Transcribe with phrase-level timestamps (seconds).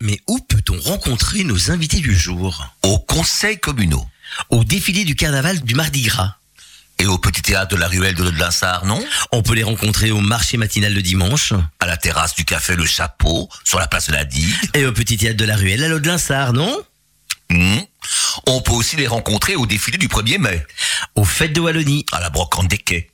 [0.00, 2.64] Mais où peut-on rencontrer nos invités du jour?
[2.84, 4.06] Au conseil communaux.
[4.48, 6.36] Au défilé du carnaval du Mardi Gras.
[7.00, 10.20] Et au petit théâtre de la ruelle de l'Odelinsard, non On peut les rencontrer au
[10.20, 11.52] marché matinal le dimanche.
[11.80, 14.54] À la terrasse du café Le Chapeau, sur la place de la Digue.
[14.74, 16.80] Et au petit théâtre de la ruelle à l'Odelinsard, non.
[18.46, 20.64] On peut aussi les rencontrer au défilé du 1er mai.
[21.16, 22.06] Aux fêtes de Wallonie.
[22.12, 23.10] À la brocante des quais.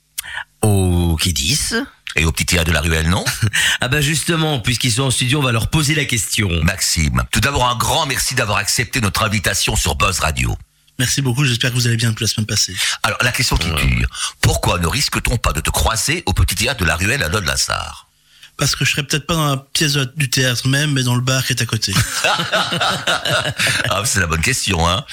[0.61, 1.77] Au 10.
[2.15, 3.25] Et au petit théâtre de la ruelle, non
[3.81, 6.49] Ah bah justement, puisqu'ils sont en studio, on va leur poser la question.
[6.63, 10.57] Maxime, tout d'abord un grand merci d'avoir accepté notre invitation sur Buzz Radio.
[10.97, 12.73] Merci beaucoup, j'espère que vous allez bien depuis la semaine passée.
[13.03, 14.05] Alors, la question qui tue,
[14.39, 18.07] pourquoi ne risque-t-on pas de te croiser au petit théâtre de la ruelle à Lode-Lassard
[18.55, 21.21] Parce que je serais peut-être pas dans la pièce du théâtre même, mais dans le
[21.21, 21.93] bar qui est à côté.
[23.89, 25.05] Ah, c'est la bonne question, hein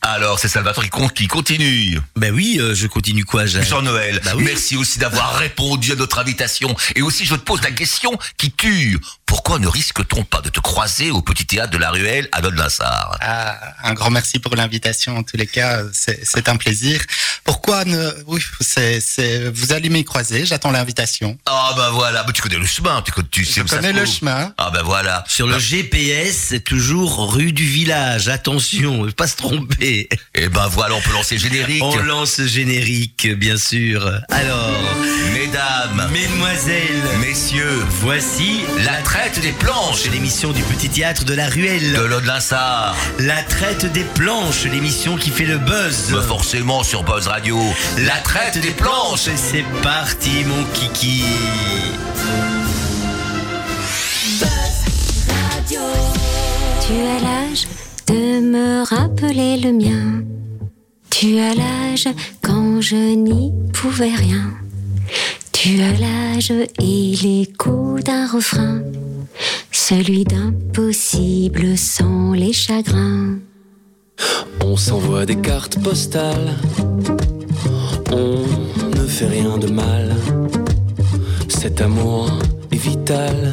[0.00, 2.00] Alors, c'est Salvatore qui, con- qui continue.
[2.16, 4.44] Bah oui, euh, je continue quoi, Jean Jean-Noël, Bah oui.
[4.44, 6.74] merci aussi d'avoir répondu à notre invitation.
[6.94, 8.98] Et aussi, je te pose la question qui tue.
[9.26, 13.18] Pourquoi ne risque-t-on pas de te croiser au petit théâtre de la ruelle à Lode-Lassard
[13.20, 15.16] Ah, un grand merci pour l'invitation.
[15.18, 17.02] En tous les cas, c'est un plaisir.
[17.44, 20.46] Pourquoi ne Oui, c'est vous allez m'y croiser.
[20.46, 21.36] J'attends l'invitation.
[21.44, 23.88] Ah, bah voilà, bah, tu connais le chemin, tu, tu sais Je où ça connais
[23.92, 24.16] se le trouve.
[24.18, 24.54] chemin.
[24.56, 25.24] Ah, bah voilà.
[25.28, 28.28] Sur le GPS, c'est toujours rue du village.
[28.28, 29.87] Attention, faut pas se tromper.
[29.88, 31.82] Et ben voilà, on peut lancer le générique.
[31.82, 34.10] On lance le générique, bien sûr.
[34.30, 34.72] Alors,
[35.32, 41.48] Mesdames, mesdemoiselles, messieurs, voici la traite des planches c'est l'émission du petit théâtre de la
[41.48, 41.92] ruelle.
[41.92, 42.94] de Lode-Linsard.
[43.18, 46.10] La traite des planches, l'émission qui fait le buzz.
[46.12, 47.58] Mais forcément sur Buzz Radio.
[47.98, 49.28] La traite des planches.
[49.28, 51.24] Et c'est parti, mon kiki.
[56.86, 57.66] Tu as l'âge
[58.08, 60.24] de me rappeler le mien.
[61.10, 62.08] Tu as l'âge
[62.40, 64.50] quand je n'y pouvais rien.
[65.52, 68.80] Tu as l'âge et l'écho d'un refrain.
[69.72, 73.36] Celui d'impossible sans les chagrins.
[74.64, 76.56] On s'envoie des cartes postales.
[78.10, 78.42] On
[78.96, 80.16] ne fait rien de mal.
[81.48, 82.30] Cet amour
[82.72, 83.52] est vital.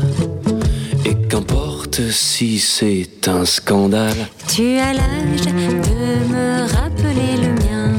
[1.04, 4.28] Et qu'importe si c'est un scandale.
[4.54, 7.94] Tu as l'âge de me rappeler le mien.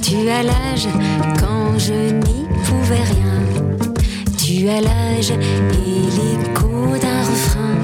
[0.00, 0.88] Tu as l'âge
[1.38, 3.92] quand je n'y pouvais rien.
[4.38, 5.36] Tu as l'âge et
[6.16, 7.76] l'écho d'un refrain.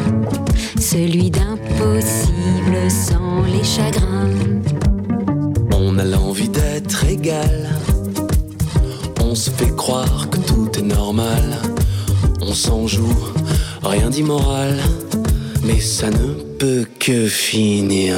[0.81, 4.31] Celui d'impossible sans les chagrins.
[5.73, 7.69] On a l'envie d'être égal.
[9.23, 11.59] On se fait croire que tout est normal.
[12.41, 13.15] On s'en joue,
[13.83, 14.79] rien d'immoral.
[15.69, 18.15] Mais ça ne peut que finir.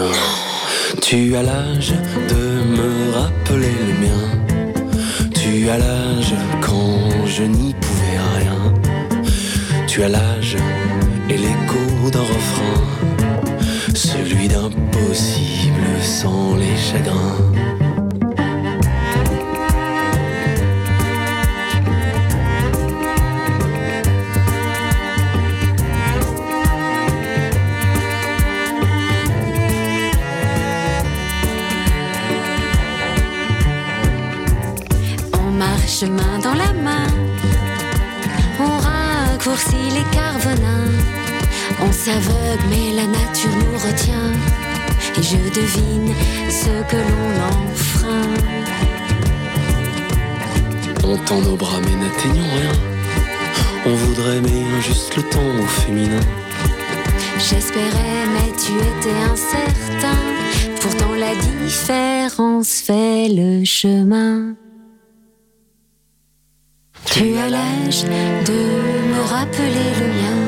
[1.02, 1.92] Tu as l'âge
[2.28, 2.44] de
[2.76, 4.22] me rappeler le mien.
[5.34, 8.72] Tu as l'âge quand je n'y pouvais rien.
[9.88, 10.56] Tu as l'âge
[11.28, 12.84] et l'écho d'un refrain.
[13.96, 17.89] Celui d'impossible sans les chagrins.
[36.06, 37.06] Marche main dans la main.
[38.58, 40.92] On raccourcit les carvenins.
[41.82, 44.32] On s'aveugle, mais la nature nous retient.
[45.18, 46.14] Et je devine
[46.48, 48.34] ce que l'on enfreint.
[51.04, 52.72] On tend nos bras mais n'atteignons rien.
[53.86, 56.20] On voudrait mais juste le temps au féminin.
[57.38, 60.18] J'espérais, mais tu étais incertain.
[60.80, 64.54] Pourtant, la différence fait le chemin.
[67.12, 68.60] Tu as l'âge de
[69.12, 70.43] me rappeler le mien.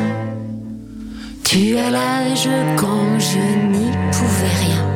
[1.44, 4.86] Tu as l'âge quand je n'y pouvais rien.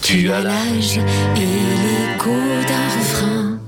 [0.00, 0.98] Tu as l'âge
[1.36, 2.36] et l'écho
[2.68, 3.58] d'un refrain.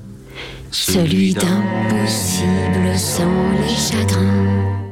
[0.71, 4.86] Celui d'impossible sans les chagrins.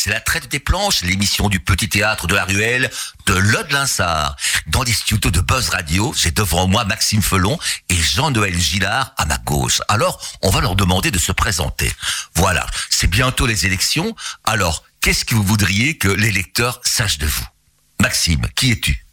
[0.00, 2.88] C'est la traite des planches, l'émission du petit théâtre de la ruelle
[3.26, 4.36] de Lode-Linsard.
[4.68, 7.58] Dans les studios de Buzz Radio, j'ai devant moi Maxime Felon
[7.88, 9.82] et Jean-Noël Gillard à ma gauche.
[9.88, 11.92] Alors, on va leur demander de se présenter.
[12.36, 14.14] Voilà, c'est bientôt les élections.
[14.44, 17.46] Alors, qu'est-ce que vous voudriez que les lecteurs sachent de vous?
[18.00, 19.04] Maxime, qui es-tu?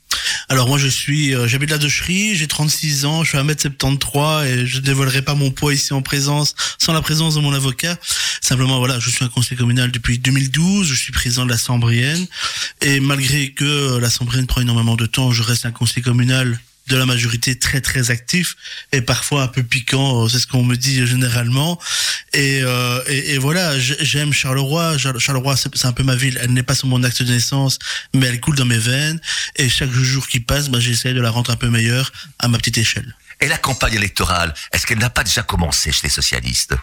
[0.50, 4.46] Alors moi je suis, euh, j'habite la Docherie, j'ai 36 ans, je suis à 1m73
[4.46, 7.98] et je dévoilerai pas mon poids ici en présence, sans la présence de mon avocat.
[8.42, 12.26] Simplement voilà, je suis un conseiller communal depuis 2012, je suis président de la Sambrienne
[12.82, 16.60] et malgré que euh, la Sambrienne prend énormément de temps, je reste un conseiller communal
[16.88, 18.56] de la majorité très très actif
[18.92, 21.80] et parfois un peu piquant, c'est ce qu'on me dit généralement.
[22.34, 24.98] Et, euh, et, et, voilà, j'aime Charleroi.
[24.98, 26.38] Charleroi, c'est un peu ma ville.
[26.42, 27.80] Elle n'est pas sur mon acte de naissance,
[28.14, 29.20] mais elle coule dans mes veines.
[29.56, 32.58] Et chaque jour qui passe, bah, j'essaie de la rendre un peu meilleure à ma
[32.58, 33.16] petite échelle.
[33.42, 36.76] Et la campagne électorale, est-ce qu'elle n'a pas déjà commencé chez les socialistes?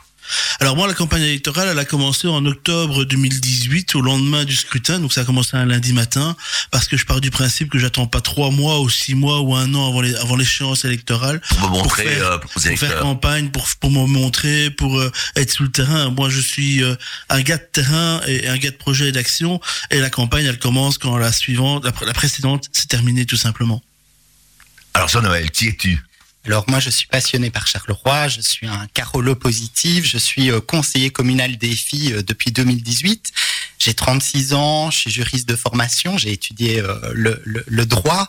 [0.61, 5.01] Alors moi, la campagne électorale, elle a commencé en octobre 2018, au lendemain du scrutin.
[5.01, 6.37] Donc ça a commencé un lundi matin,
[6.71, 9.55] parce que je pars du principe que j'attends pas trois mois ou six mois ou
[9.55, 13.51] un an avant les, avant l'échéance électorale pour, me montrer, faire, euh, pour, faire campagne,
[13.51, 16.11] pour pour me montrer, pour euh, être sous le terrain.
[16.11, 16.95] Moi, je suis euh,
[17.29, 19.61] un gars de terrain et un gars de projet et d'action.
[19.91, 23.83] Et la campagne, elle commence quand la suivante, la, la précédente, s'est terminée tout simplement.
[24.95, 25.99] Alors Jean-Noël, qui es-tu?
[26.45, 30.61] Alors moi, je suis passionné par Charleroi, je suis un carolo positif, je suis euh,
[30.61, 33.33] conseiller communal des filles euh, depuis 2018.
[33.79, 38.27] J'ai 36 ans, je suis juriste de formation, j'ai étudié euh, le, droit.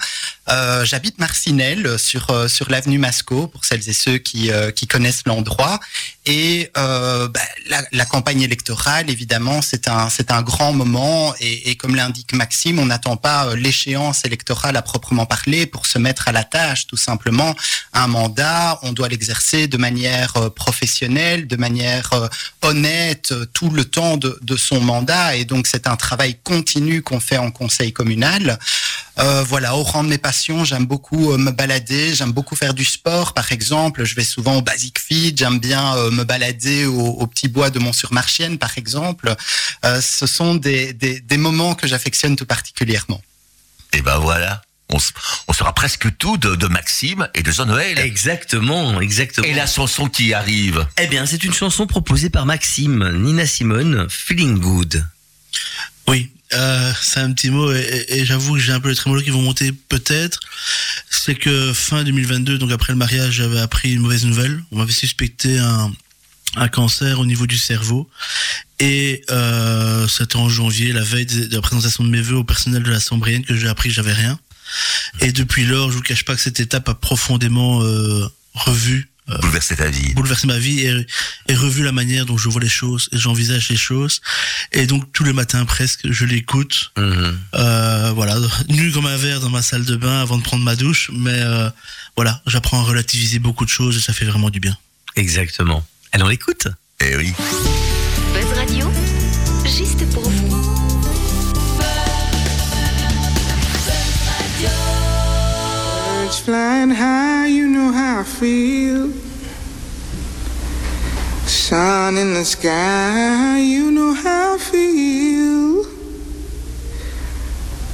[0.84, 5.80] J'habite Marcinelle sur sur l'avenue Masco pour celles et ceux qui qui connaissent l'endroit.
[6.26, 7.42] Et euh, bah,
[7.92, 12.86] la, campagne électorale, évidemment, c'est un c'est un grand moment et, comme l'indique Maxime, on
[12.86, 16.88] n'attend pas l'échéance électorale à proprement parler pour se mettre à la tâche.
[16.88, 17.56] Tout simplement,
[17.94, 22.12] un mandat, on doit l'exercer de manière professionnelle, de manière
[22.62, 25.36] honnête, tout le temps de, de son mandat.
[25.36, 28.60] Et donc c'est un travail continu qu'on fait en conseil communal.
[29.20, 32.74] Euh, voilà, au rang de mes passions, j'aime beaucoup euh, me balader, j'aime beaucoup faire
[32.74, 34.06] du sport, par exemple.
[34.06, 37.70] Je vais souvent au Basic Fit, j'aime bien euh, me balader au, au, petit bois
[37.70, 39.34] de Mont-sur-Marchienne, par exemple.
[39.86, 43.22] Euh, ce sont des, des, des moments que j'affectionne tout particulièrement.
[43.94, 44.62] Et ben voilà.
[44.90, 44.98] On,
[45.48, 47.98] on, saura presque tout de, de Maxime et de Jean-Noël.
[48.00, 49.48] Exactement, exactement.
[49.48, 54.08] Et la chanson qui arrive Eh bien, c'est une chanson proposée par Maxime, Nina Simone,
[54.10, 55.06] Feeling Good.
[56.08, 59.24] Oui, euh, c'est un petit mot et, et j'avoue que j'ai un peu les trémolos
[59.24, 60.40] qui vont monter peut-être.
[61.10, 64.64] C'est que fin 2022, donc après le mariage, j'avais appris une mauvaise nouvelle.
[64.72, 65.92] On m'avait suspecté un,
[66.56, 68.10] un cancer au niveau du cerveau.
[68.80, 72.84] Et euh, c'était en janvier, la veille de la présentation de mes voeux au personnel
[72.84, 74.40] de la Sambrienne, que j'ai appris que j'avais rien.
[75.20, 79.38] Et depuis lors, je vous cache pas que cette étape a profondément euh, revu euh,
[79.38, 80.14] bouleverser ta vie.
[80.14, 81.08] Bouleverser ma vie et,
[81.48, 84.22] et revu la manière dont je vois les choses et j'envisage les choses.
[84.74, 86.92] Et donc tous les matins presque, je l'écoute.
[86.98, 87.32] Mmh.
[87.56, 90.76] Euh, voilà, nu comme un verre dans ma salle de bain avant de prendre ma
[90.76, 91.10] douche.
[91.14, 91.70] Mais euh,
[92.18, 94.78] voilà, j'apprends à relativiser beaucoup de choses et ça fait vraiment du bien.
[95.16, 95.86] Exactement.
[96.14, 96.68] Alors écoute.
[97.02, 97.34] Eh oui.
[98.34, 98.86] Buzz Radio,
[99.66, 100.74] juste pour vous.
[106.46, 109.12] flying high, you know how I feel.
[111.48, 115.86] Sun in the sky, you know how I feel.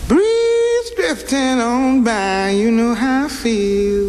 [0.07, 4.08] Breeze drifting on by, you know how I feel.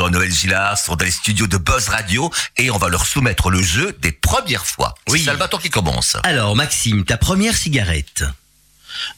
[0.00, 3.50] Felon, Jean-Noël Gillard sont dans les studios de Buzz Radio et on va leur soumettre
[3.50, 4.94] le jeu des premières fois.
[5.08, 5.18] Oui.
[5.18, 6.16] C'est Salvatore qui commence.
[6.22, 8.24] Alors, Maxime, ta première cigarette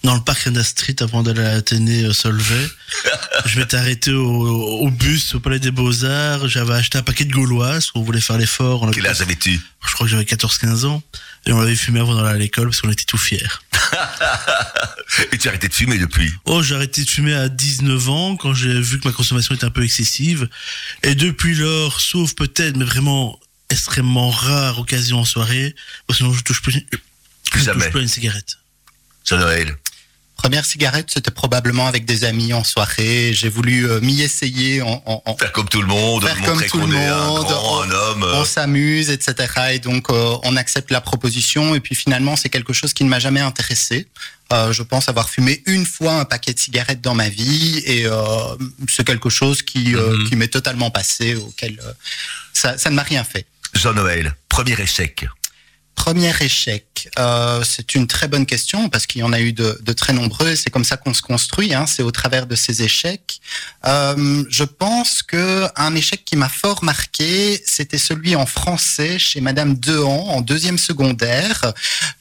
[0.02, 2.68] Dans le parc Street, avant d'aller à l'Athénée euh, Solvay,
[3.46, 6.48] je m'étais arrêté au, au bus au Palais des Beaux-Arts.
[6.48, 7.90] J'avais acheté un paquet de gauloises.
[7.94, 8.82] On voulait faire l'effort.
[8.82, 9.60] On Quel âge avais-tu?
[9.86, 11.02] Je crois que j'avais 14-15 ans.
[11.46, 13.40] Et on l'avait fumé avant d'aller à l'école parce qu'on était tout fiers.
[15.32, 16.32] Et tu as arrêté de fumer depuis?
[16.44, 19.64] Oh, j'ai arrêté de fumer à 19 ans quand j'ai vu que ma consommation était
[19.64, 20.48] un peu excessive.
[21.02, 23.38] Et depuis lors, sauf peut-être, mais vraiment
[23.70, 25.74] extrêmement rare occasion en soirée,
[26.06, 26.72] parce que sinon je touche plus,
[27.54, 27.80] je jamais.
[27.80, 28.58] touche plus à une cigarette.
[29.24, 29.76] Jean-Noël.
[30.42, 33.30] Première cigarette, c'était probablement avec des amis en soirée.
[33.32, 36.60] J'ai voulu euh, m'y essayer en, en- en- Faire comme tout le monde, Faire comme
[36.64, 38.26] tout le est un monde, grand, on- un homme.
[38.34, 39.34] on s'amuse, etc.
[39.74, 41.76] Et donc euh, on accepte la proposition.
[41.76, 44.08] Et puis finalement, c'est quelque chose qui ne m'a jamais intéressé.
[44.52, 48.06] Euh, je pense avoir fumé une fois un paquet de cigarettes dans ma vie, et
[48.06, 48.56] euh,
[48.88, 50.28] c'est quelque chose qui, euh, Mhm.
[50.28, 51.80] qui m'est totalement passé, auquel
[52.52, 53.46] ça, ça ne m'a rien fait.
[53.74, 55.24] Jean-Noël, premier échec.
[55.94, 59.78] Premier échec, euh, c'est une très bonne question parce qu'il y en a eu de,
[59.82, 60.50] de très nombreux.
[60.50, 61.74] et C'est comme ça qu'on se construit.
[61.74, 63.40] Hein, c'est au travers de ces échecs.
[63.86, 69.40] Euh, je pense que un échec qui m'a fort marqué, c'était celui en français chez
[69.40, 71.72] Madame Dehan en deuxième secondaire.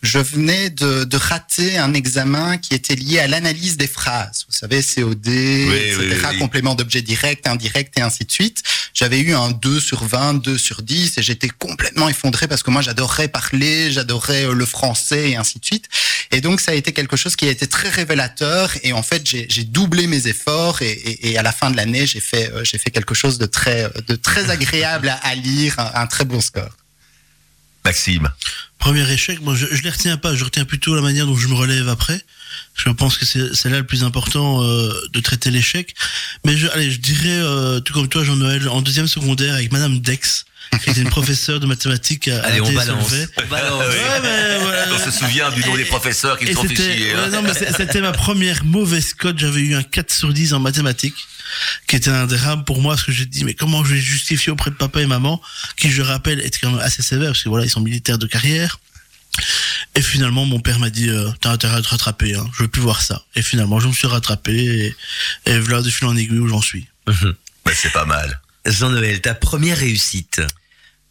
[0.04, 4.46] Je venais de, de rater un examen qui était lié à l'analyse des phrases.
[4.48, 5.98] Vous savez, COD, etc.
[6.00, 6.38] oui, oui.
[6.40, 8.64] Complément d'objet direct, indirect et ainsi de suite.
[8.94, 12.70] J'avais eu un 2 sur 20, 2 sur 10 et j'étais complètement effondré parce que
[12.72, 13.61] moi j'adorais parler,
[13.92, 15.88] j'adorais euh, le français et ainsi de suite.
[16.32, 19.22] Et donc ça a été quelque chose qui a été très révélateur et en fait
[19.26, 22.64] j'ai doublé mes efforts et, et, et à la fin de l'année j'ai fait euh,
[22.64, 26.08] j'ai fait quelque chose de très euh, de très agréable à, à lire, un, un
[26.08, 26.76] très bon score.
[27.84, 28.30] Maxime.
[28.78, 31.48] Premier échec, moi je, je les retiens pas, je retiens plutôt la manière dont je
[31.48, 32.20] me relève après.
[32.76, 35.94] Je pense que c'est c'est là le plus important euh, de traiter l'échec.
[36.46, 40.00] Mais je, allez, je dirais, euh, tout comme toi Jean-Noël, en deuxième secondaire avec Madame
[40.00, 40.46] Dex,
[40.80, 43.14] qui était une professeure de mathématiques à, à Allez, on balance.
[43.38, 43.84] On balance.
[43.88, 44.86] Ouais, mais voilà.
[44.94, 47.14] On se souvient du nom des professeurs qui Et se sont fait c'était- chier.
[47.16, 47.30] ouais, hein.
[47.30, 49.38] non, mais c'était ma première mauvaise cote.
[49.38, 51.16] J'avais eu un 4 sur 10 en mathématiques,
[51.88, 54.52] qui était un drame pour moi, parce que j'ai dit, mais comment je vais justifier
[54.52, 55.42] auprès de papa et maman,
[55.78, 58.28] qui, je rappelle, étaient quand même assez sévères, parce que voilà, ils sont militaires de
[58.28, 58.80] carrière.
[59.96, 62.46] Et finalement, mon père m'a dit, euh, t'as intérêt à te rattraper, hein.
[62.58, 63.24] je veux plus voir ça.
[63.36, 64.54] Et finalement, je me suis rattrapé,
[65.46, 66.88] et, et voilà de fil en aiguille où j'en suis.
[67.66, 68.42] Mais c'est pas mal.
[68.66, 70.42] Jean-Noël, ta première réussite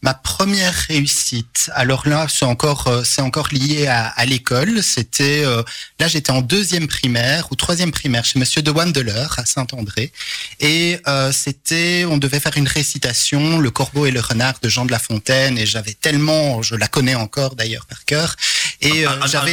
[0.02, 4.82] Ma première réussite, alors là, c'est encore, euh, c'est encore lié à, à l'école.
[4.82, 5.62] C'était, euh,
[5.98, 10.10] là, j'étais en deuxième primaire ou troisième primaire chez Monsieur de Wandeler à Saint-André,
[10.58, 14.86] et euh, c'était, on devait faire une récitation, Le Corbeau et le Renard de Jean
[14.86, 18.36] de La Fontaine, et j'avais tellement, je la connais encore d'ailleurs par cœur,
[18.82, 19.52] et euh, j'avais,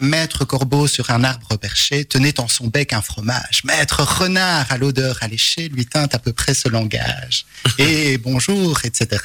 [0.00, 3.62] Maître Corbeau sur un arbre perché tenait en son bec un fromage.
[3.64, 7.46] Maître Renard à l'odeur alléchée lui tint à peu près ce langage.
[7.78, 9.20] Et bonjour, etc.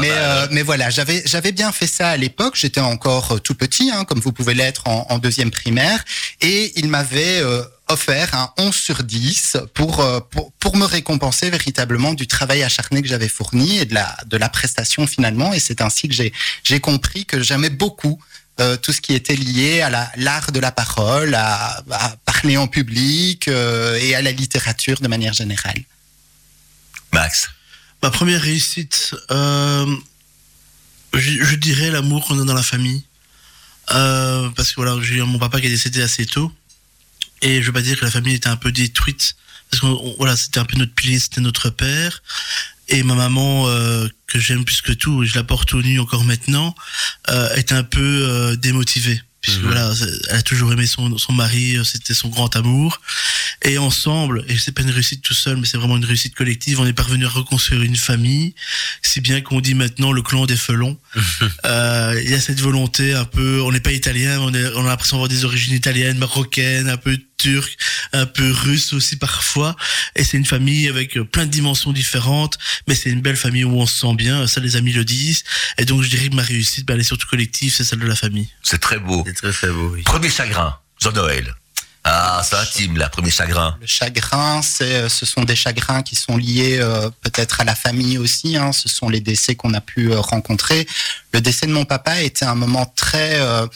[0.00, 2.54] Mais euh, mais voilà, j'avais j'avais bien fait ça à l'époque.
[2.54, 6.04] J'étais encore euh, tout petit, hein, comme vous pouvez l'être en, en deuxième primaire,
[6.40, 11.50] et il m'avait euh, offert un 11 sur 10 pour, euh, pour pour me récompenser
[11.50, 15.52] véritablement du travail acharné que j'avais fourni et de la de la prestation finalement.
[15.52, 16.32] Et c'est ainsi que j'ai
[16.64, 18.20] j'ai compris que j'aimais beaucoup
[18.58, 22.56] euh, tout ce qui était lié à la- l'art de la parole, à, à parler
[22.56, 25.82] en public euh, et à la littérature de manière générale.
[27.12, 27.50] Max.
[28.02, 29.86] Ma première réussite, euh,
[31.14, 33.04] je, je dirais l'amour qu'on a dans la famille.
[33.94, 36.50] Euh, parce que voilà, j'ai mon papa qui est décédé assez tôt.
[37.42, 39.36] Et je veux pas dire que la famille était un peu détruite.
[39.70, 42.22] Parce que voilà, c'était un peu notre pilier, c'était notre père.
[42.88, 45.98] Et ma maman, euh, que j'aime plus que tout, et je la porte au nu
[45.98, 46.74] encore maintenant,
[47.30, 49.20] euh, est un peu euh, démotivée.
[49.42, 49.66] Puisque Mhm.
[49.66, 49.92] voilà,
[50.30, 53.00] elle a toujours aimé son, son mari, euh, c'était son grand amour.
[53.62, 56.78] Et ensemble, et c'est pas une réussite tout seul, mais c'est vraiment une réussite collective,
[56.80, 58.54] on est parvenu à reconstruire une famille,
[59.02, 60.98] si bien qu'on dit maintenant le clan des felons.
[61.64, 64.84] Euh, Il y a cette volonté un peu, on n'est pas italien, on, est- on
[64.84, 67.76] a l'impression d'avoir des origines italiennes, marocaines, un peu turques,
[68.12, 69.76] un peu russes aussi parfois.
[70.14, 73.64] Et c'est une famille avec euh, plein de dimensions différentes, mais c'est une belle famille
[73.64, 75.44] où on se sent bien, ça les amis le disent.
[75.78, 78.06] Et donc je dirais que ma réussite, ben, elle est surtout collective, c'est celle de
[78.06, 78.48] la famille.
[78.62, 79.22] C'est très beau.
[79.26, 80.02] C'est très très beau, oui.
[80.02, 80.78] Premier chagrin.
[81.00, 81.54] Jean-Noël.
[82.08, 83.76] Ah, c'est intime, là, premier chagrin.
[83.80, 87.74] Le chagrin, c'est, euh, ce sont des chagrins qui sont liés euh, peut-être à la
[87.74, 88.56] famille aussi.
[88.56, 90.86] Hein, ce sont les décès qu'on a pu euh, rencontrer.
[91.32, 93.66] Le décès de mon papa était un moment très euh,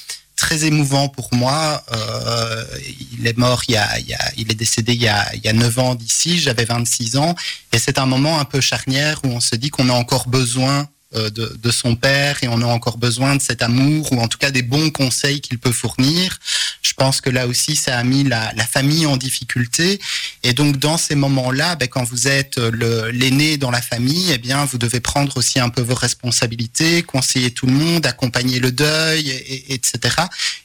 [0.41, 1.85] très émouvant pour moi.
[1.93, 2.65] Euh,
[3.13, 5.33] il est mort il y a, il y a il est décédé il y a
[5.35, 6.41] il y a 9 ans d'ici.
[6.41, 7.35] J'avais 26 ans
[7.73, 10.89] et c'est un moment un peu charnière où on se dit qu'on a encore besoin
[11.13, 14.39] de, de son père et on a encore besoin de cet amour ou en tout
[14.39, 16.39] cas des bons conseils qu'il peut fournir.
[16.83, 20.01] Je pense que là aussi, ça a mis la, famille en difficulté.
[20.45, 24.39] Et donc, dans ces moments-là, ben, quand vous êtes le- l'aîné dans la famille, eh
[24.39, 28.71] bien, vous devez prendre aussi un peu vos responsabilités, conseiller tout le monde, accompagner le
[28.71, 30.15] deuil, et- et- etc.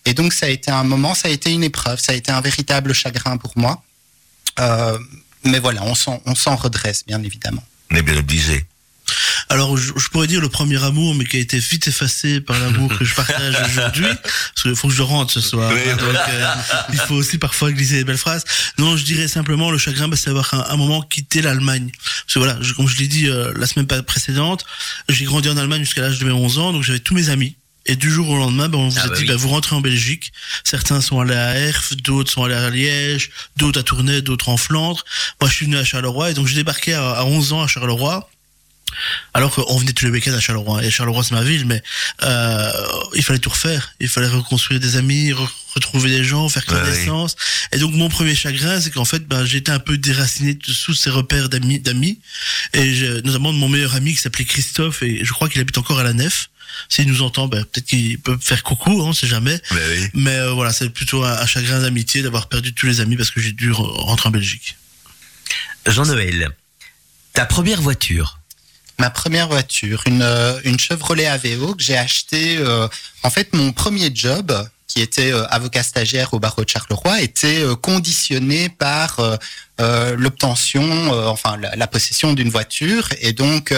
[0.06, 2.32] Et donc, ça a été un moment, ça a été une épreuve, ça a été
[2.32, 3.82] un véritable chagrin pour moi.
[4.60, 4.98] Euh,
[5.44, 7.64] mais voilà, on s'en, on s'en redresse, bien évidemment.
[7.92, 8.66] On est bien obligé.
[9.50, 12.60] Alors, je, je pourrais dire le premier amour, mais qui a été vite effacé par
[12.60, 14.06] l'amour que je partage aujourd'hui.
[14.06, 15.72] Parce qu'il faut que je rentre ce soir.
[15.74, 15.80] Oui.
[15.92, 16.48] hein, donc, euh,
[16.94, 18.44] il faut aussi parfois glisser des belles phrases.
[18.77, 21.92] Non, je dirais simplement le chagrin, bah, c'est d'avoir un, un moment quitté l'Allemagne.
[21.94, 24.65] Parce que voilà, je- comme je l'ai dit euh, la semaine précédente,
[25.10, 27.56] j'ai grandi en Allemagne jusqu'à l'âge de mes 11 ans, donc j'avais tous mes amis.
[27.88, 29.27] Et du jour au lendemain, ben, on vous Ah a bah dit, oui.
[29.27, 30.32] ben, vous rentrez en Belgique.
[30.63, 34.58] Certains sont allés à Herf, d'autres sont allés à Liège, d'autres à Tournai, d'autres en
[34.58, 35.06] Flandre.
[35.39, 37.68] Moi, je suis venu à Charleroi et donc j'ai débarqué à, à 11 ans à
[37.68, 38.27] Charleroi.
[39.34, 40.84] Alors qu'on venait tous les week-ends à Charleroi.
[40.84, 41.82] Et Charleroi, c'est ma ville, mais
[42.24, 42.72] euh,
[43.16, 43.94] il fallait tout refaire.
[44.00, 47.36] Il fallait reconstruire des amis, re- retrouver des gens, faire Ouais, connaissance.
[47.72, 50.94] Et donc, mon premier chagrin, c'est qu'en fait, ben, j'étais un peu déraciné de- sous
[50.94, 52.20] ces repères d'amis, d'amis.
[52.74, 55.78] Et je- notamment de mon meilleur ami qui s'appelait Christophe, et je crois qu'il habite
[55.78, 56.50] encore à la Nef.
[56.90, 59.62] S'il nous entend, ben, peut-être qu'il peut faire coucou, hein, on sait jamais.
[59.72, 60.08] Mais oui.
[60.14, 63.32] Mais euh, voilà, c'est plutôt un, un chagrin d'amitié d'avoir perdu tous les amis parce
[63.32, 64.75] que j'ai dû re- rentrer en Belgique.
[65.86, 66.50] Jean-Noël,
[67.34, 68.40] ta première voiture.
[68.98, 72.58] Ma première voiture, une, euh, une Chevrolet Aveo que j'ai acheté.
[72.58, 72.88] euh,
[73.24, 74.54] en fait, mon premier job,
[74.88, 79.36] qui était euh, avocat stagiaire au barreau de Charleroi, était euh, conditionné par euh,
[79.82, 83.10] euh, l'obtention, enfin la, la possession d'une voiture.
[83.20, 83.74] Et donc,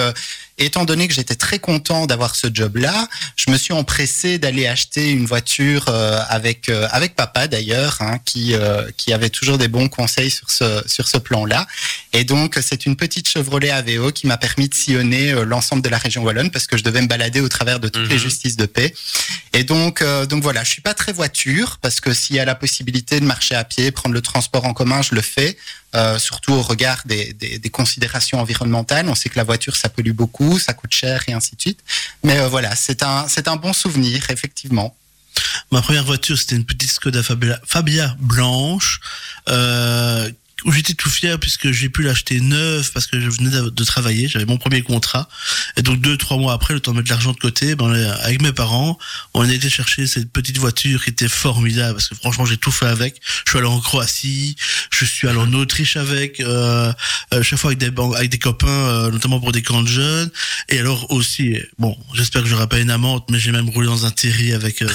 [0.58, 5.12] étant donné que j'étais très content d'avoir ce job-là, je me suis empressé d'aller acheter
[5.12, 9.68] une voiture euh, avec euh, avec papa d'ailleurs, hein, qui euh, qui avait toujours des
[9.68, 11.68] bons conseils sur ce sur ce plan-là.
[12.14, 15.90] Et donc, c'est une petite Chevrolet Aveo qui m'a permis de sillonner euh, l'ensemble de
[15.90, 18.10] la région wallonne parce que je devais me balader au travers de toutes Mhm.
[18.10, 18.94] les justices de paix.
[19.54, 22.46] Et donc, euh, donc voilà, je suis pas très voiture parce que s'il y a
[22.46, 25.58] la possibilité de marcher à pied, prendre le transport en commun, je le fais.
[25.96, 27.34] Euh, surtout au regard des,
[27.72, 29.08] considérations environnementales.
[29.08, 31.80] On sait que la voiture, ça pollue beaucoup, ça coûte cher et ainsi de suite.
[32.24, 34.96] Mais euh, voilà, c'est un, un bon souvenir, effectivement.
[35.72, 39.00] Ma première voiture, c'était une petite Skoda Fabia, Fabia blanche,
[39.48, 40.30] euh,
[40.68, 43.84] où j'étais tout fier puisque j'ai pu l'acheter neuve parce que je venais de, de
[43.84, 45.28] travailler, j'avais mon premier contrat.
[45.78, 47.92] Et donc deux, trois mois après, le temps de mettre de l'argent de côté, ben,
[48.22, 48.98] avec mes parents,
[49.34, 52.72] on a été chercher cette petite voiture qui était formidable parce que franchement, j'ai tout
[52.72, 53.22] fait avec.
[53.46, 54.56] Je suis allé en Croatie,
[54.92, 56.92] je suis allé en Autriche avec, euh,
[57.34, 60.30] euh, chaque fois avec des, avec des copains, euh, notamment pour des camps de jeunes.
[60.70, 64.06] Et alors aussi, bon, j'espère que j'aurai pas une amante, mais j'ai même roulé dans
[64.06, 64.88] un terri avec euh,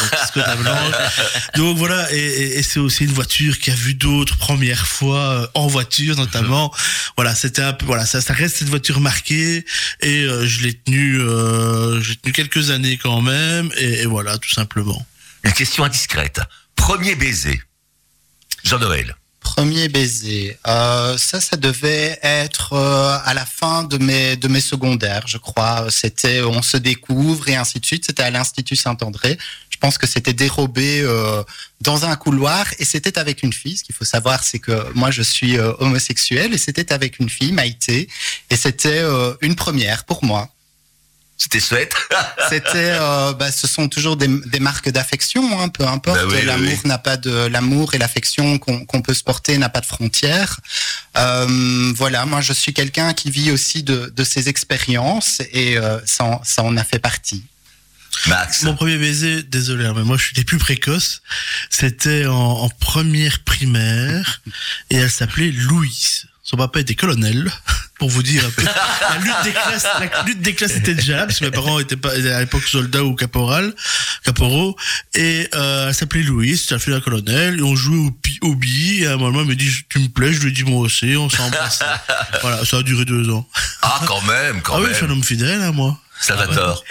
[0.60, 0.94] blanche.
[1.56, 5.18] Donc voilà, et, et- et c'est aussi une voiture qui a vu d'autres premières fois
[5.20, 6.72] euh, en voiture notamment.
[7.16, 9.66] Voilà, c'était un peu, voilà, ça, ça reste cette voiture marquée
[10.00, 14.38] et euh, je l'ai tenue, euh, j'ai tenu quelques années quand même et, et voilà,
[14.38, 15.06] tout simplement.
[15.44, 16.40] Une question indiscrète.
[16.74, 17.60] Premier baiser.
[18.64, 19.14] Jean-Noël.
[19.42, 24.60] Premier baiser, euh, ça, ça devait être euh, à la fin de mes de mes
[24.60, 25.86] secondaires, je crois.
[25.90, 28.04] C'était on se découvre et ainsi de suite.
[28.06, 29.36] C'était à l'Institut Saint-André.
[29.68, 31.42] Je pense que c'était dérobé euh,
[31.80, 33.76] dans un couloir et c'était avec une fille.
[33.76, 37.52] Ce qu'il faut savoir, c'est que moi, je suis homosexuel et c'était avec une fille,
[37.52, 38.08] Maïté,
[38.48, 39.02] et c'était
[39.40, 40.48] une première pour moi.
[41.42, 41.94] C'était chouette.
[42.50, 46.20] C'était, euh, bah, ce sont toujours des, des marques d'affection, hein, peu importe.
[46.20, 46.88] Bah oui, l'amour oui.
[46.88, 50.60] n'a pas de l'amour et l'affection qu'on qu'on peut se porter n'a pas de frontières.
[51.18, 55.98] Euh, voilà, moi je suis quelqu'un qui vit aussi de, de ses expériences et euh,
[56.04, 57.42] ça, en, ça en a fait partie.
[58.28, 58.62] Max.
[58.62, 61.22] Mon premier baiser, désolé, hein, mais moi je suis des plus précoces.
[61.70, 64.42] C'était en, en première primaire
[64.90, 66.26] et elle s'appelait Louise.
[66.44, 67.50] Son papa était colonel,
[68.02, 68.64] pour vous dire un peu.
[68.64, 71.78] La lutte des classes, la lutte des classes était déjà là, parce que mes parents
[71.78, 73.72] étaient pas à l'époque soldats ou caporal,
[74.24, 74.76] caporaux.
[75.14, 78.56] Et euh, elle s'appelait Louise, elle fait la colonel, et on jouait au, pi- au
[78.56, 79.04] billes.
[79.04, 80.80] Et à un moment, elle me dit, tu me plais, je lui ai dit moi
[80.80, 81.84] aussi, on s'est embrassé.
[82.40, 83.46] voilà, ça a duré deux ans.
[83.82, 84.90] Ah, quand même, quand ah oui, même.
[84.94, 85.96] je suis un homme fidèle, hein, moi.
[86.20, 86.82] Salvatore.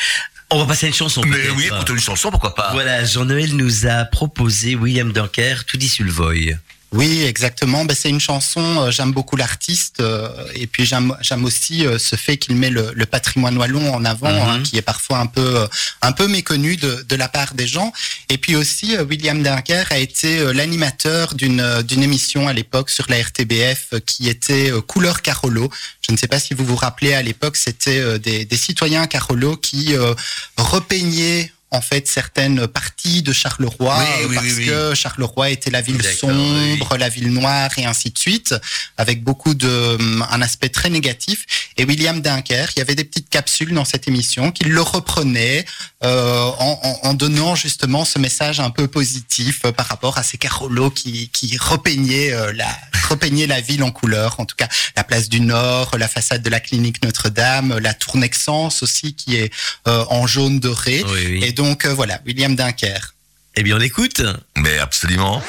[0.50, 1.24] On va passer à une chanson.
[1.28, 5.76] Mais oui, écoute une chanson, pourquoi pas Voilà, Jean-Noël nous a proposé William Dunker, tout
[5.76, 6.56] dit sur le voy.
[6.94, 7.86] Oui, exactement.
[7.86, 8.62] Ben, c'est une chanson.
[8.82, 12.70] euh, j'aime beaucoup l'artiste euh, et puis j'aime j'aime aussi euh, ce fait qu'il met
[12.70, 14.50] le, le patrimoine wallon en avant, Mhm.
[14.50, 15.68] hein, qui est parfois un peu
[16.02, 17.94] un peu méconnu de, de la part des gens.
[18.28, 23.22] Et puis aussi, William Dunker a été l'animateur d'une d'une émission à l'époque sur la
[23.22, 25.70] RTBF qui était Couleur Carolo.
[26.06, 29.56] Je ne sais pas si vous vous rappelez à l'époque, c'était des, des citoyens Carolo
[29.56, 30.14] qui euh,
[30.58, 35.72] repeignaient en fait certaines parties de Charleroi Oui, euh, oui, parce oui, que Charleroi était
[35.72, 38.54] la ville sombre, la ville noire et ainsi de suite,
[38.98, 39.68] avec beaucoup de
[40.00, 41.46] hum, un aspect très négatif.
[41.78, 45.66] Et William Dunker, il y avait des petites capsules dans cette émission qui le reprenaient
[46.04, 50.24] euh, en, en- en donnant justement ce message un peu positif euh, par rapport à
[50.24, 52.68] ces carolos qui, qui repeignaient euh, la
[53.10, 54.40] repeignaient la ville en couleur.
[54.40, 58.16] En tout cas, la place du Nord, la façade de la clinique Notre-Dame, la tour
[58.18, 59.52] Nexence aussi qui est
[59.88, 61.04] euh, en jaune doré.
[61.44, 63.14] Et donc euh, voilà, William Dunker.
[63.56, 64.22] Eh bien, on écoute.
[64.58, 65.42] Mais absolument.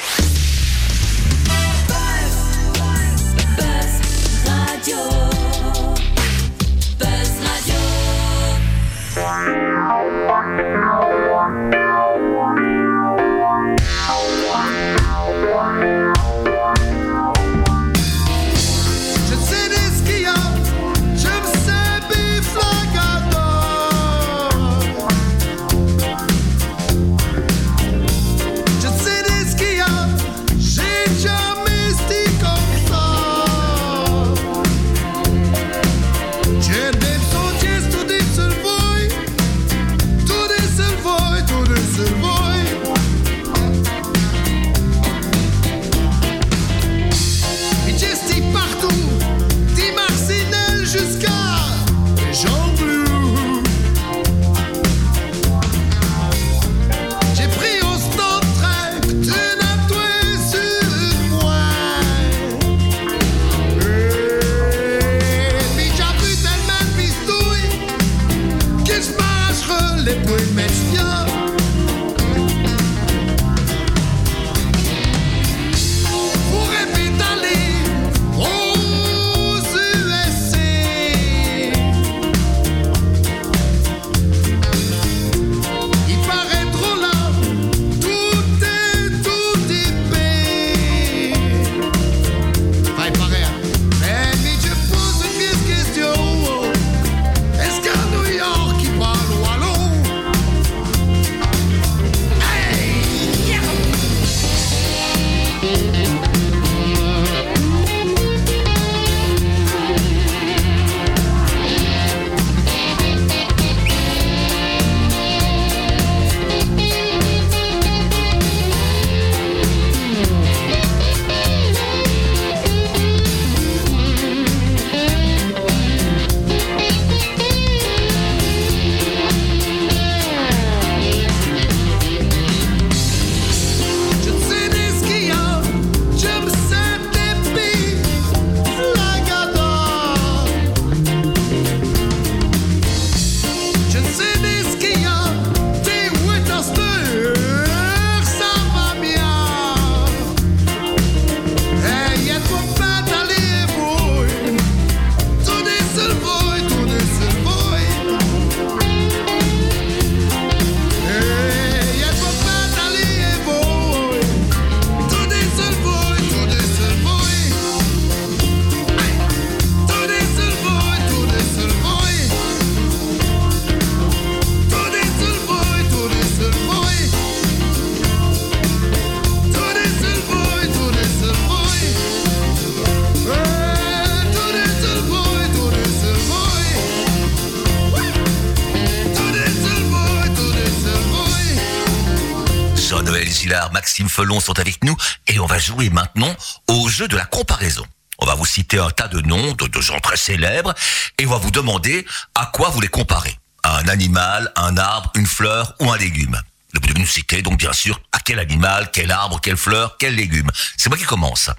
[194.03, 194.95] Maxime Felon sont avec nous
[195.27, 196.35] et on va jouer maintenant
[196.67, 197.85] au jeu de la comparaison.
[198.19, 200.73] On va vous citer un tas de noms de, de gens très célèbres
[201.17, 203.37] et on va vous demander à quoi vous les comparez.
[203.63, 206.39] À un animal, un arbre, une fleur ou un légume.
[206.73, 210.15] Vous devez nous citer donc bien sûr à quel animal, quel arbre, quelle fleur, quel
[210.15, 210.49] légume.
[210.77, 211.49] C'est moi qui commence.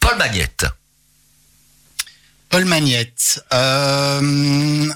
[0.00, 0.66] Paul Magnette.
[2.50, 4.20] Paul Magnette, euh,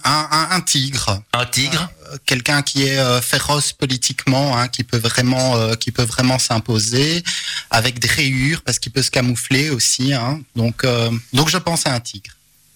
[0.04, 1.88] un, un- un tigre, Un tigre.
[2.26, 7.22] Quelqu'un qui est euh, féroce politiquement, hein, qui peut vraiment, euh, qui peut vraiment s'imposer,
[7.70, 10.12] avec des rayures parce qu'il peut se camoufler aussi.
[10.14, 12.30] Hein, donc, euh, donc je pense à un tigre.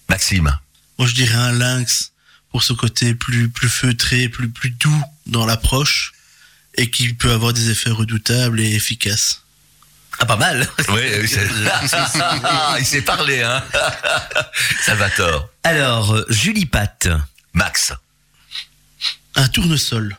[0.09, 0.57] Maxime.
[0.99, 2.13] Moi, je dirais un lynx
[2.51, 6.13] pour ce côté plus, plus feutré, plus, plus doux dans l'approche
[6.75, 9.41] et qui peut avoir des effets redoutables et efficaces.
[10.19, 10.69] Ah, pas mal.
[10.91, 11.49] Oui, oui, c'est-
[12.81, 13.63] il s'est parlé, hein.
[14.85, 15.49] Salvatore.
[15.65, 17.09] Alors, Julie Pat.
[17.55, 17.93] Max.
[19.37, 20.17] Un tournesol.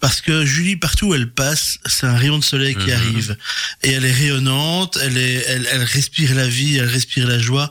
[0.00, 2.92] Parce que Julie, partout où elle passe, c'est un rayon de soleil qui Mhm.
[2.92, 3.36] arrive.
[3.82, 7.68] Et elle est rayonnante, elle, est, elle, elle respire la vie, elle respire la joie,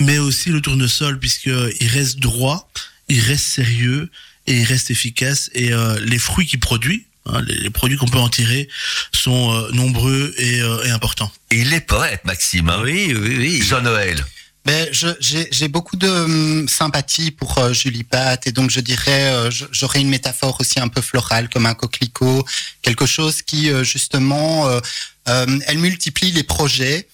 [0.00, 2.68] mais aussi le tournesol, puisqu'il reste droit,
[3.08, 4.10] il reste sérieux
[4.48, 5.50] et il reste efficace.
[5.54, 8.70] Et euh, les fruits qu'il produit, Hein, les, les produits qu'on peut en tirer
[9.12, 11.30] sont euh, nombreux et, euh, et importants.
[11.50, 12.70] Et il est poète, Maxime.
[12.70, 12.80] hein.
[12.82, 13.62] Oui, oui, oui.
[13.62, 14.24] Jean-Noël.
[14.70, 19.50] Je- j'ai beaucoup de hum, sympathie pour euh, Julie Pat et donc je dirais, euh,
[19.72, 22.44] j'aurais une métaphore aussi un peu florale comme un coquelicot,
[22.82, 24.80] quelque chose qui euh, justement, euh,
[25.28, 27.08] euh, elle multiplie les projets.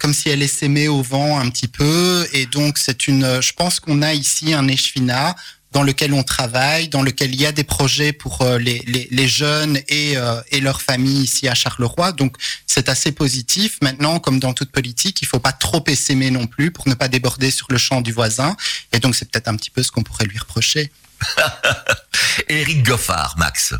[0.00, 3.80] comme si elle s'aimer au vent un petit peu et donc c'est une je pense
[3.80, 5.34] qu'on a ici un échevinat
[5.72, 9.06] dans lequel on travaille, dans lequel il y a des projets pour euh, les, les,
[9.10, 12.12] les jeunes et, euh, et leurs familles ici à Charleroi.
[12.12, 13.78] Donc c'est assez positif.
[13.82, 17.08] Maintenant, comme dans toute politique, il faut pas trop essaimer non plus pour ne pas
[17.08, 18.56] déborder sur le champ du voisin.
[18.92, 20.90] Et donc c'est peut-être un petit peu ce qu'on pourrait lui reprocher.
[22.48, 23.74] Éric Goffard, Max.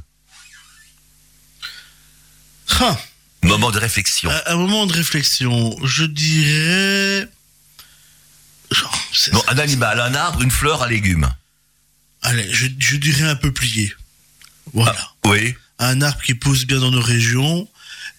[2.81, 2.99] Ah,
[3.43, 4.31] Moment de réflexion.
[4.31, 7.29] un, un moment de réflexion, je dirais.
[8.71, 8.99] Genre,
[9.33, 11.33] Bon, un animal, un arbre, une fleur, un légume.
[12.29, 13.93] Allez, je, je dirais un peuplier.
[14.75, 15.13] Voilà.
[15.25, 15.55] Oui.
[15.79, 17.69] Un arbre qui pousse bien dans nos régions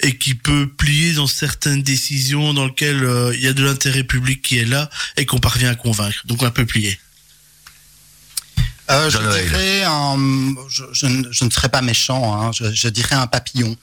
[0.01, 4.03] et qui peut plier dans certaines décisions dans lesquelles euh, il y a de l'intérêt
[4.03, 6.21] public qui est là et qu'on parvient à convaincre.
[6.25, 6.99] Donc un peuplier.
[8.89, 9.45] Euh, je Jean-Noël.
[9.47, 10.17] dirais un,
[10.69, 13.75] je, je ne- je ne serais pas méchant, hein, je, je dirais un papillon.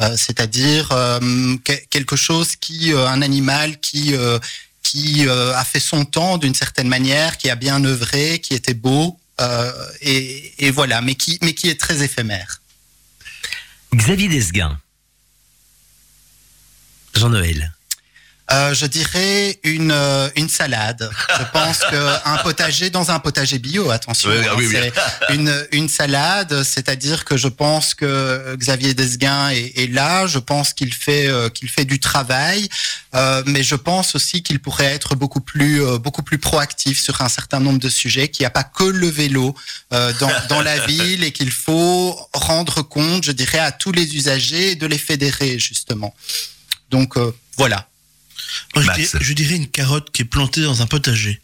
[0.00, 4.38] Euh, C'est-à-dire euh, que- quelque chose qui, euh, un animal qui euh,
[4.82, 8.74] qui euh, a fait son temps d'une certaine manière, qui a bien œuvré, qui était
[8.74, 9.18] beau,
[10.00, 12.60] et, et voilà, mais qui mais qui est très éphémère.
[13.94, 14.80] Xavier Desguin.
[17.14, 17.72] Jean-Noël.
[18.52, 21.08] Euh, je dirais une euh, une salade.
[21.38, 24.28] Je pense que un potager dans un potager bio, attention.
[24.28, 25.34] Oui, hein, oui, oui.
[25.34, 30.26] une une salade, c'est-à-dire que je pense que Xavier Desguin est, est là.
[30.26, 32.68] Je pense qu'il fait euh, qu'il fait du travail,
[33.46, 37.60] mais je pense aussi qu'il pourrait être beaucoup plus beaucoup plus proactif sur un certain
[37.60, 38.28] nombre de sujets.
[38.28, 39.54] Qu'il n'y a pas que le vélo
[39.90, 44.74] dans dans la ville et qu'il faut rendre compte, je dirais, à tous les usagers
[44.74, 46.14] de les fédérer justement.
[46.90, 47.16] Donc
[47.56, 47.88] voilà.
[48.74, 51.40] Moi, je, dirais, je dirais une carotte qui est plantée dans un potager,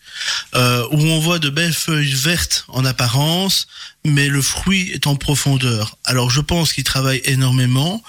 [0.55, 3.67] euh, où on voit de belles feuilles vertes en apparence,
[4.05, 5.97] mais le fruit est en profondeur.
[6.05, 8.03] Alors je pense qu'il travaille énormément,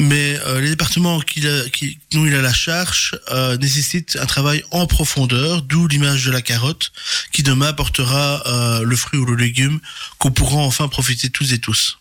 [0.00, 4.26] mais euh, les départements qu'il a, qui, dont il a la charge euh, nécessitent un
[4.26, 6.92] travail en profondeur, d'où l'image de la carotte,
[7.32, 9.80] qui demain portera euh, le fruit ou le légume
[10.18, 11.98] qu'on pourra enfin profiter tous et tous.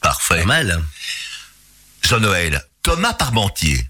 [0.00, 0.40] Parfait.
[0.40, 0.82] Pas mal.
[2.02, 2.62] Jean-Noël.
[2.82, 3.89] Thomas Parmentier.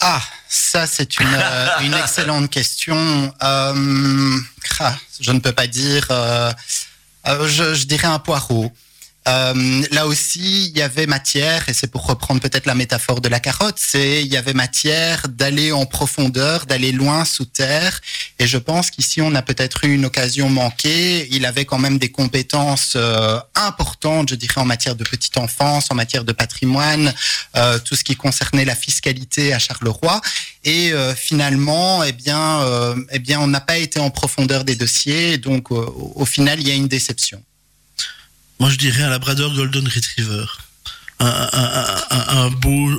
[0.00, 2.96] Ah, ça c'est une, euh, excellente question.
[3.42, 4.38] Euh,
[4.80, 6.06] ah, je ne peux pas dire.
[6.10, 6.52] euh,
[7.28, 8.72] euh, je, je dirais un poireau.
[9.30, 13.28] Euh, là aussi, il y avait matière, et c'est pour reprendre peut-être la métaphore de
[13.28, 18.00] la carotte, c'est il y avait matière d'aller en profondeur, d'aller loin sous terre.
[18.40, 21.28] Et je pense qu'ici, on a peut-être eu une occasion manquée.
[21.30, 25.88] Il avait quand même des compétences euh, importantes, je dirais, en matière de petite enfance,
[25.90, 27.14] en matière de patrimoine,
[27.56, 30.20] euh, tout ce qui concernait la fiscalité à Charleroi.
[30.64, 34.74] Et euh, finalement, eh bien, euh, eh bien, on n'a pas été en profondeur des
[34.74, 35.38] dossiers.
[35.38, 37.42] Donc, au final, il y a une déception.
[38.60, 40.44] Moi, je dirais un Labrador Golden Retriever.
[41.18, 42.90] Un, un, un, un, un beau,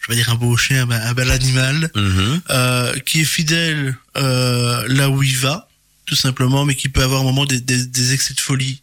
[0.00, 2.40] je vais dire un beau chien, un bel animal, Mhm.
[2.50, 5.68] euh, qui est fidèle euh, là où il va,
[6.06, 8.82] tout simplement, mais qui peut avoir un moment des, des, des excès de folie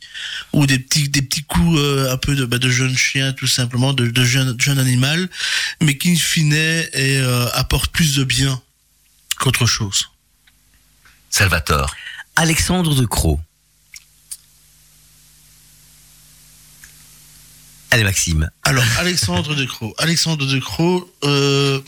[0.54, 3.48] ou des petits, des petits coups euh, un peu de, bah, de jeune chien, tout
[3.48, 5.28] simplement, de, de jeune, jeune animal,
[5.82, 8.62] mais qui, in fine, est, euh, apporte plus de bien
[9.40, 10.06] qu'autre chose.
[11.30, 11.94] Salvatore.
[12.38, 13.40] Alexandre de Croo.
[17.92, 18.50] Allez, Maxime.
[18.64, 19.94] Alors, Alexandre de Croo.
[19.98, 21.80] Alexandre de Croo, euh,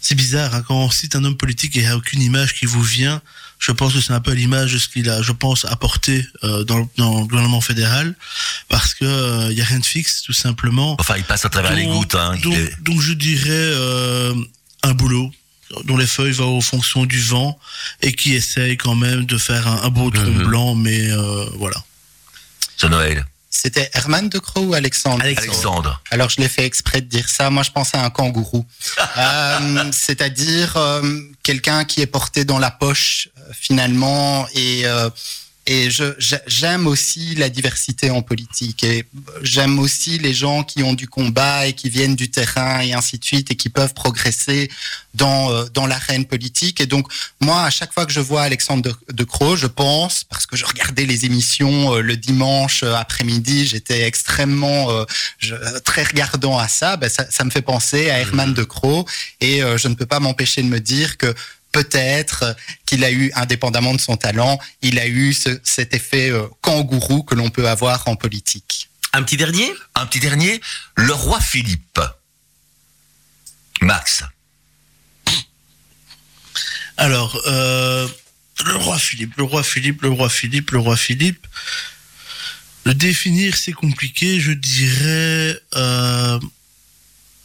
[0.00, 2.54] c'est bizarre, hein, quand on cite un homme politique et il n'y a aucune image
[2.54, 3.20] qui vous vient,
[3.58, 6.64] je pense que c'est un peu l'image de ce qu'il a, je pense, apporté euh,
[6.64, 8.14] dans, le, dans le gouvernement fédéral,
[8.68, 10.96] parce que euh, il y a rien de fixe, tout simplement.
[10.98, 12.14] Enfin, il passe à travers les Donc- gouttes.
[12.14, 12.36] Hein.
[12.42, 14.34] Donc, est- donc je dirais euh,
[14.82, 15.30] un boulot
[15.84, 17.58] dont les feuilles vont aux fonctions du vent
[18.02, 20.44] et qui essaye quand même de faire un, un beau tronc Mhm.
[20.46, 21.76] blanc, mais euh, voilà.
[22.78, 23.24] Jean-Noël.
[23.52, 25.22] C'était Herman de Croo ou Alexandre?
[25.24, 26.00] Alexandre.
[26.10, 27.50] Alors je l'ai fait exprès de dire ça.
[27.50, 28.64] Moi je pensais à un kangourou,
[29.18, 31.02] Euh, c'est-à-dire euh,
[31.42, 35.10] quelqu'un qui est porté dans la poche euh, finalement et euh,
[35.66, 35.88] et
[36.46, 39.04] j'aime aussi la diversité en politique et
[39.42, 43.18] j'aime aussi les gens qui ont du combat et qui viennent du terrain et ainsi
[43.18, 44.70] de suite et qui peuvent progresser
[45.14, 46.80] dans euh, dans l'arène politique.
[46.80, 47.06] Et donc
[47.40, 50.64] moi à chaque fois que je vois Alexandre de, Croo je pense parce que je
[50.64, 55.04] regardais les émissions euh, le dimanche euh, après-midi j'étais extrêmement euh,
[55.38, 59.04] je, très regardant à ça, ben ça, ça me fait penser à Herman de Croo
[59.40, 61.34] et euh, je ne peux pas m'empêcher de me dire que
[61.72, 62.56] peut-être
[62.86, 67.22] qu'il a eu, indépendamment de son talent, il a eu ce- cet effet euh, kangourou
[67.22, 68.90] que l'on peut avoir en politique.
[69.12, 69.72] Un petit dernier?
[69.94, 70.60] Un petit dernier,
[70.96, 72.00] le roi Philippe.
[73.80, 74.22] Max.
[76.96, 78.06] Alors, euh,
[78.66, 81.46] le roi Philippe, le roi Philippe, le roi Philippe, le roi Philippe.
[82.84, 84.38] Le définir, c'est compliqué.
[84.40, 86.38] Je dirais, euh,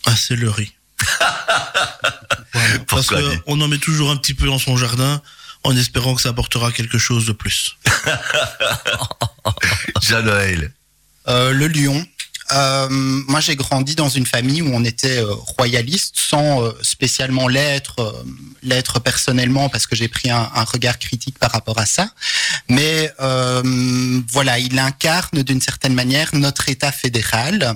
[0.06, 0.74] ah, c'est le riz.
[2.56, 5.22] Voilà, parce qu'on en met toujours un petit peu dans son jardin,
[5.64, 7.78] en espérant que ça apportera quelque chose de plus.
[10.02, 10.72] Jean-Noël.
[11.28, 12.06] Euh, le lion.
[12.52, 17.48] Euh, moi, j'ai grandi dans une famille où on était euh, royaliste, sans euh, spécialement
[17.48, 18.24] l'être, euh,
[18.62, 22.12] l'être personnellement, parce que j'ai pris un, un regard critique par rapport à ça.
[22.70, 27.76] Mais euh, voilà, il incarne d'une certaine manière notre État fédéral.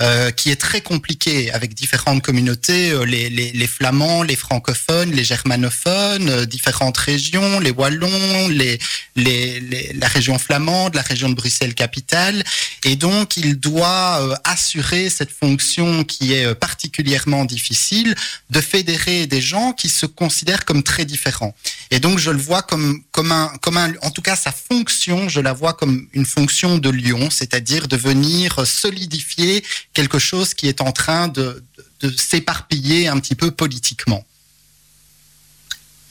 [0.00, 5.12] Euh, qui est très compliqué avec différentes communautés, euh, les, les, les flamands, les francophones,
[5.12, 8.78] les germanophones, euh, différentes régions, les wallons, les,
[9.16, 12.42] les, les- la région flamande, la région de Bruxelles-Capitale.
[12.84, 18.14] Et donc, il doit euh, assurer cette fonction qui est euh, particulièrement difficile
[18.50, 21.54] de fédérer des gens qui se considèrent comme très différents.
[21.90, 25.28] Et donc, je le vois comme, comme un, comme un, en tout cas, sa fonction,
[25.28, 30.68] je la vois comme une fonction de lion, c'est-à-dire de venir solidifier quelque chose qui
[30.68, 31.62] est en train de,
[32.02, 34.24] de, de s'éparpiller un petit peu politiquement.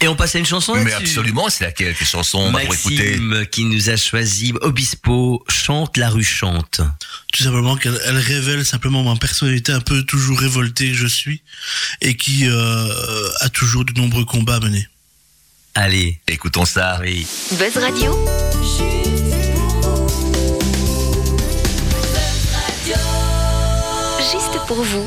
[0.02, 3.90] Et on passe à une chanson Mais absolument, c'est laquelle Quelle chanson Maxime qui nous
[3.90, 6.82] a choisi Obispo chante la rue chante.
[7.32, 11.42] Tout simplement qu'elle elle révèle simplement ma personnalité un peu toujours révoltée que je suis
[12.02, 14.86] et qui euh, a toujours de nombreux combats à mener.
[15.74, 17.00] Allez, Écoutons ça.
[17.02, 17.26] oui.
[17.52, 18.14] Buzz Radio,
[18.62, 19.33] juste
[24.68, 25.06] pour vous.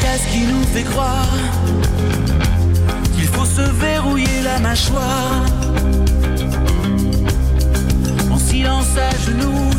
[0.00, 1.26] Qu'est-ce qui nous fait croire
[3.14, 5.44] qu'il faut se verrouiller la mâchoire?
[8.30, 9.70] En silence à genoux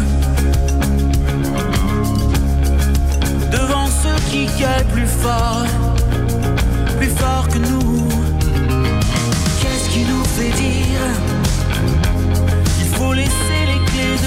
[3.51, 5.65] Devant ceux qui gueulent plus fort
[6.99, 7.86] Plus fort que nous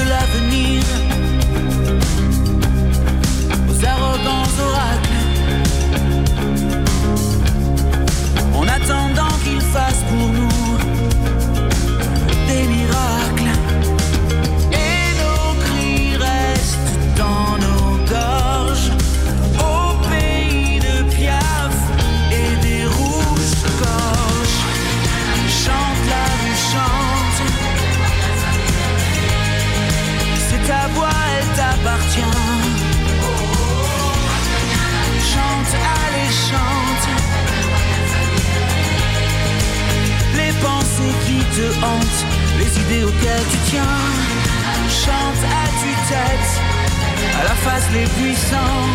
[0.00, 0.99] de l'avenir
[41.54, 42.24] te hantent,
[42.58, 43.98] les idées auxquelles tu tiens.
[44.88, 46.50] Chante à tue-tête,
[47.40, 48.86] à la face les puissants.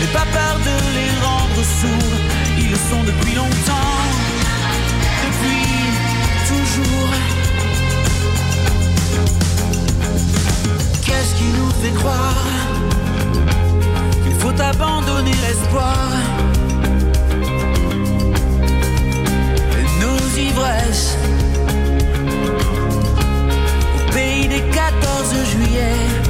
[0.00, 2.18] N'aie pas peur de les rendre sourds,
[2.58, 3.98] ils le sont depuis longtemps.
[5.24, 5.66] Depuis
[6.50, 7.12] toujours.
[11.04, 12.44] Qu'est-ce qui nous fait croire
[14.22, 16.08] qu'il faut abandonner l'espoir?
[19.78, 21.16] Et nos ivresses
[25.00, 26.29] 14 juillet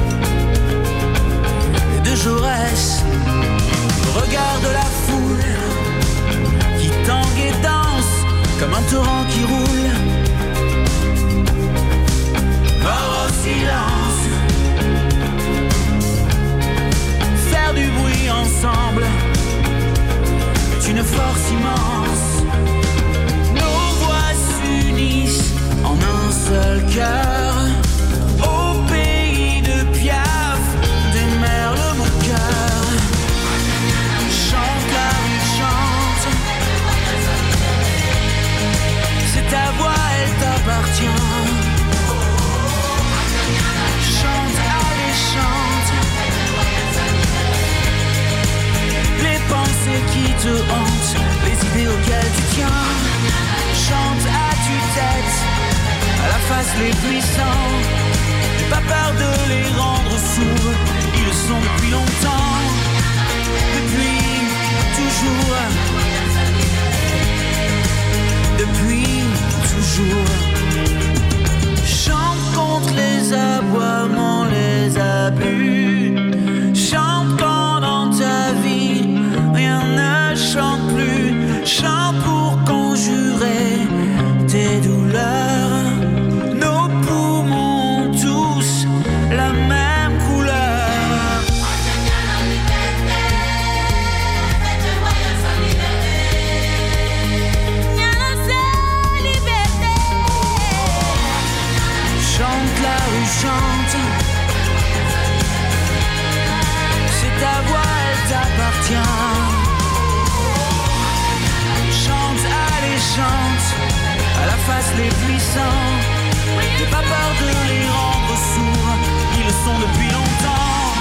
[117.09, 118.97] peur de les rendre sourds,
[119.37, 120.93] ils le sont depuis longtemps,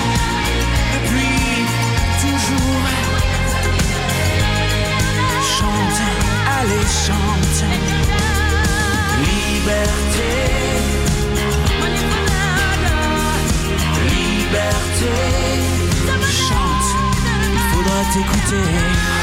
[0.94, 1.66] depuis
[2.24, 2.86] toujours.
[5.56, 6.00] Chante,
[6.58, 7.60] allez chante,
[9.26, 10.32] liberté.
[14.10, 15.14] Liberté,
[16.48, 16.90] chante,
[17.52, 19.19] il faudra t'écouter.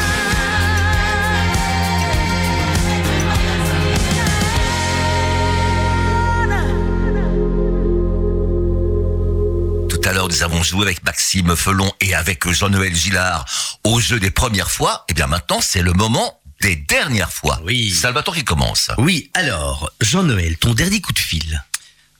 [10.07, 13.45] À l'heure, nous avons joué avec Maxime Felon et avec Jean-Noël Gillard
[13.83, 15.03] au jeu des premières fois.
[15.09, 17.59] Et bien maintenant, c'est le moment des dernières fois.
[17.65, 17.91] Oui.
[17.91, 18.89] Salvatore qui commence.
[18.97, 21.63] Oui, alors, Jean-Noël, ton dernier coup de fil.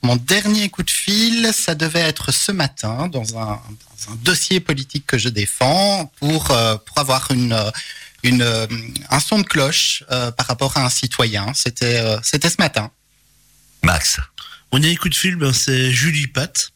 [0.01, 4.59] Mon dernier coup de fil, ça devait être ce matin dans un, dans un dossier
[4.59, 7.71] politique que je défends pour, euh, pour avoir une, euh,
[8.23, 8.67] une, euh,
[9.09, 11.53] un son de cloche euh, par rapport à un citoyen.
[11.53, 12.91] C'était euh, c'était ce matin.
[13.81, 14.19] Max.
[14.73, 16.71] Mon dernier coup de fil, ben, c'est Julie Pat,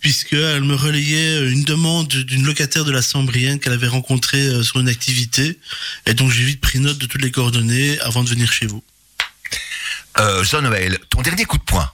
[0.00, 4.80] puisqu'elle me relayait une demande d'une locataire de la Sambrienne qu'elle avait rencontrée euh, sur
[4.80, 5.58] une activité.
[6.06, 8.82] Et donc, j'ai vite pris note de toutes les coordonnées avant de venir chez vous.
[10.18, 11.90] Euh, Jean-Noël, ton dernier coup de poing.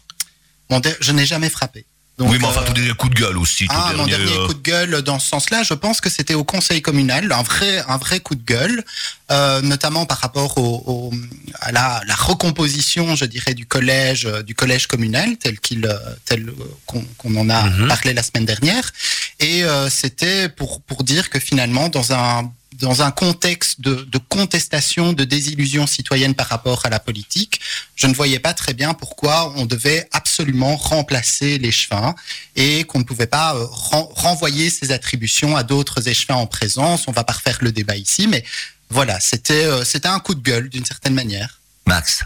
[0.71, 1.87] Mon je n'ai jamais frappé.
[2.19, 3.67] Donc, oui, mais enfin, euh, ton dernier coup de gueule aussi.
[3.69, 6.45] Ah, mon dernier euh, coup de gueule dans ce sens-là, je pense que c'était au
[6.45, 8.83] conseil communal, un vrai, un vrai coup de gueule,
[9.31, 11.15] euh, notamment par rapport au, au-
[11.61, 15.87] à la, la recomposition, je dirais, du collège, euh, du collège communal tel qu'il,
[16.25, 16.51] tel
[16.87, 17.89] qu'on qu'on en a Mhm.
[17.89, 18.93] parlé la semaine dernière.
[19.41, 22.51] Et euh, c'était pour pour dire que finalement, dans un
[22.81, 27.61] dans un contexte de, contestation, de désillusion citoyenne par rapport à la politique,
[27.95, 32.15] je ne voyais pas très bien pourquoi on devait absolument remplacer l'échevin
[32.55, 37.05] et qu'on ne pouvait pas euh, ren- renvoyer ces attributions à d'autres échevins en présence.
[37.09, 38.45] On va pas refaire le débat ici, mais
[38.91, 41.61] voilà, c'était euh, c'était un coup de gueule d'une certaine manière.
[41.87, 42.23] Max.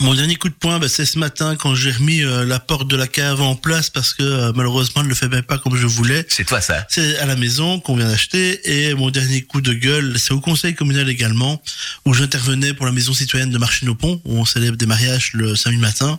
[0.00, 2.88] Mon dernier coup de poing, bah, c'est ce matin quand j'ai remis euh, la porte
[2.88, 5.58] de la cave en place parce que euh, malheureusement, elle ne le fait même pas
[5.58, 6.26] comme je voulais.
[6.28, 6.84] C'est toi ça.
[6.90, 10.40] C'est à la maison qu'on vient d'acheter et mon dernier coup de gueule, c'est au
[10.40, 11.62] conseil communal également
[12.04, 15.78] où j'intervenais pour la maison citoyenne de Marchine-au-Pont où on célèbre des mariages le samedi
[15.78, 16.18] matin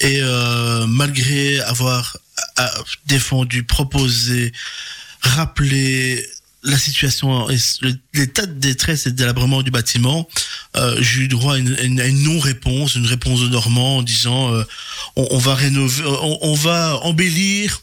[0.00, 2.16] et euh, malgré avoir
[3.06, 4.52] défendu, proposé,
[5.20, 6.26] rappelé
[6.64, 7.48] la situation,
[8.14, 10.28] l'état de détresse et de délabrement du bâtiment,
[10.76, 14.64] euh, j'ai eu droit à une, non-réponse, une réponse de Normand en disant euh,
[15.16, 17.82] on, va rénover, on va embellir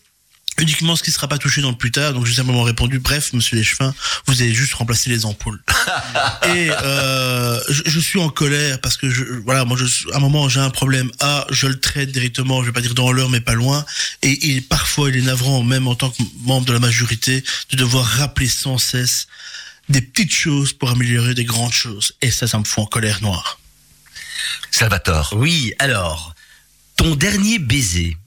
[0.59, 2.13] uniquement ce qui ne sera pas touché dans le plus tard.
[2.13, 3.93] Donc j'ai simplement répondu, bref, monsieur Léchevin,
[4.25, 5.61] vous avez juste remplacé les ampoules.
[6.45, 10.19] Et euh, je, je suis en colère parce que je, voilà, moi, je, à un
[10.19, 11.11] moment, j'ai un problème.
[11.19, 13.85] A, je le traite directement, je vais pas dire dans l'heure, mais pas loin.
[14.21, 17.77] Et il, parfois, il est navrant, même en tant que membre de la majorité, de
[17.77, 19.27] devoir rappeler sans cesse
[19.89, 22.13] des petites choses pour améliorer des grandes choses.
[22.21, 23.59] Et ça, ça me fout en colère noire.
[24.71, 25.33] Salvatore.
[25.35, 26.35] Oui, alors,
[26.95, 28.17] ton dernier baiser,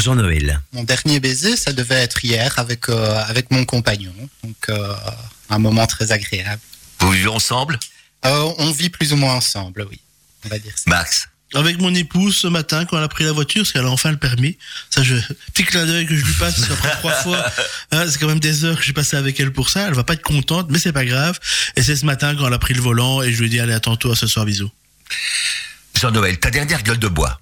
[0.00, 0.60] Jean-Noël.
[0.72, 4.94] Mon dernier baiser, ça devait être hier avec euh, avec mon compagnon, donc euh,
[5.48, 6.60] un moment très agréable.
[7.00, 7.78] Vous vivez ensemble?
[8.24, 10.00] Euh, on vit plus ou moins ensemble, oui,
[10.44, 10.84] on va dire ça.
[10.86, 11.28] Max.
[11.52, 14.12] Avec mon épouse ce matin quand elle a pris la voiture, parce qu'elle a enfin
[14.12, 14.56] le permis.
[14.88, 15.16] Ça, je
[15.52, 17.44] petit clin d'œil que je lui passe parce qu'après trois fois,
[17.90, 19.88] hein, c'est quand même des heures que j'ai passé avec elle pour ça.
[19.88, 21.40] Elle va pas être contente, mais c'est pas grave.
[21.74, 23.58] Et c'est ce matin quand elle a pris le volant et je lui ai dit
[23.58, 24.70] allez à tantôt, à ce soir, bisous.
[26.00, 27.40] Jean-Noël, ta dernière gueule de bois.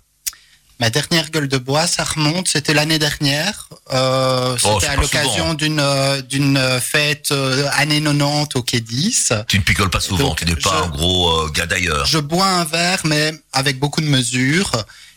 [0.81, 3.69] Ma dernière gueule de bois, ça remonte, c'était l'année dernière.
[3.93, 5.55] Euh, c'était Oh, c'est à l'occasion souvent.
[5.55, 9.33] d'une euh, d'une fête euh, année 90 au Quai 10.
[9.49, 12.07] Tu ne picoles pas souvent, Donc, tu n'es pas un gros euh, gars d'ailleurs.
[12.07, 14.71] Je bois un verre, mais avec beaucoup de mesures.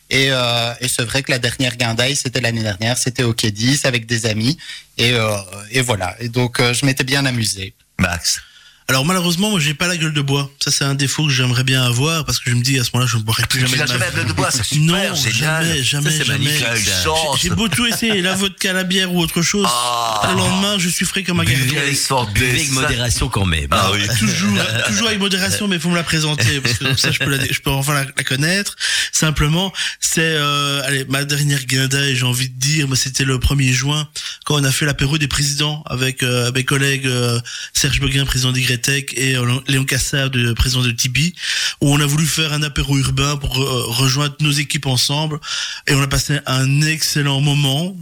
[0.09, 3.51] Et, euh, et c'est vrai que la dernière guindaille, c'était l'année dernière, c'était au Quai
[3.51, 4.57] 10 avec des amis.
[4.97, 5.37] Et, euh,
[5.71, 6.15] et voilà.
[6.19, 7.73] Et donc, euh, je m'étais bien amusé.
[7.97, 8.41] Max.
[8.87, 10.51] Alors malheureusement, moi j'ai pas la gueule de bois.
[10.59, 12.89] Ça c'est un défaut que j'aimerais bien avoir parce que je me dis à ce
[12.93, 14.81] moment-là, je ne boirai plus Tu jamais n'as jamais la gueule de bois, c'est super,
[14.85, 15.65] non, génial.
[15.65, 16.45] jamais, jamais, Ça, c'est jamais.
[16.45, 17.39] magnifique, chance.
[17.41, 19.65] J'ai beau tout essayer, la vodka, la bière ou autre chose.
[19.69, 20.29] Ah.
[20.31, 21.81] Le lendemain, je suis frais comme un Buvez gardien.
[21.83, 23.67] avec sorte Buvez des- avec modération quand même.
[23.71, 24.01] Ah oui.
[24.19, 24.57] toujours,
[24.87, 27.29] toujours avec modération, mais il faut me la présenter parce que comme ça je peux,
[27.29, 28.75] la, je peux enfin la, la connaître.
[29.13, 29.71] Simplement,
[30.01, 34.07] c'est euh, allez ma dernière guindaille, j'ai envie de dire, mais c'était le 1er juin
[34.45, 37.39] quand on a fait l'apéro des présidents avec euh, mes collègues euh,
[37.73, 39.35] Serge Beguin, président et
[39.67, 41.33] Léon Cassard, de, président de Tibi,
[41.81, 45.39] où on a voulu faire un apéro urbain pour euh, rejoindre nos équipes ensemble,
[45.87, 47.95] et on a passé un excellent moment.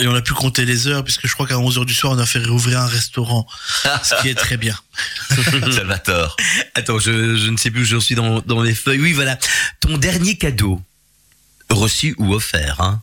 [0.00, 2.18] Et on a pu compter les heures, puisque je crois qu'à 11h du soir, on
[2.18, 3.48] a fait réouvrir un restaurant.
[4.04, 4.78] Ce qui est très bien.
[5.72, 6.36] Salvatore.
[6.76, 9.00] Attends, je, je ne sais plus où j'en suis dans, dans mes feuilles.
[9.00, 9.36] Oui, voilà.
[9.80, 10.80] Ton dernier cadeau,
[11.68, 13.02] reçu ou offert, hein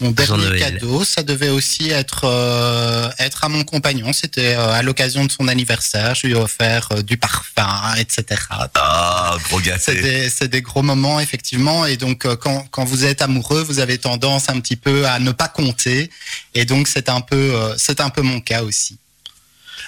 [0.00, 4.12] Mon dernier cadeau, ça devait aussi être euh, être à mon compagnon.
[4.12, 6.14] C'était euh, à l'occasion de son anniversaire.
[6.14, 8.40] Je lui ai offert euh, du parfum, etc.
[8.74, 10.02] Ah, gros C'est gâté.
[10.02, 11.86] des, c'est des gros moments, effectivement.
[11.86, 15.18] Et donc, euh, quand, quand vous êtes amoureux, vous avez tendance un petit peu à
[15.18, 16.10] ne pas compter.
[16.54, 18.98] Et donc, c'est un peu, euh, c'est un peu mon cas aussi.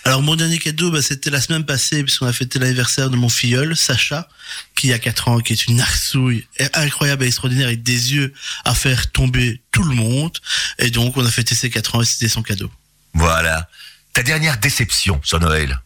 [0.04, 3.28] Alors mon dernier cadeau, bah, c'était la semaine passée, puisqu'on a fêté l'anniversaire de mon
[3.28, 4.28] filleul, Sacha,
[4.74, 8.32] qui a 4 ans, qui est une arsouille incroyable et extraordinaire, avec des yeux
[8.64, 10.38] à faire tomber tout le monde.
[10.78, 12.70] Et donc on a fêté ses 4 ans et c'était son cadeau.
[13.14, 13.68] Voilà.
[14.12, 15.80] Ta dernière déception sur Noël.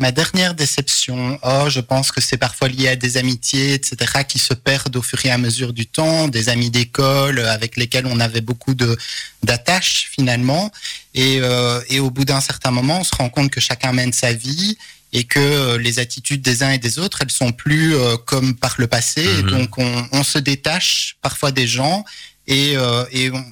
[0.00, 3.96] Ma dernière déception, oh, je pense que c'est parfois lié à des amitiés, etc.,
[4.28, 7.76] qui se perdent au fur et à mesure du temps, des amis d'école euh, avec
[7.76, 8.98] lesquels on avait beaucoup de
[9.44, 10.72] d'attaches finalement,
[11.14, 14.12] et, euh, et au bout d'un certain moment, on se rend compte que chacun mène
[14.12, 14.76] sa vie
[15.12, 18.56] et que euh, les attitudes des uns et des autres, elles sont plus euh, comme
[18.56, 19.50] par le passé, et Mhm.
[19.50, 22.04] donc on, on se détache parfois des gens
[22.48, 23.44] et, euh, et on-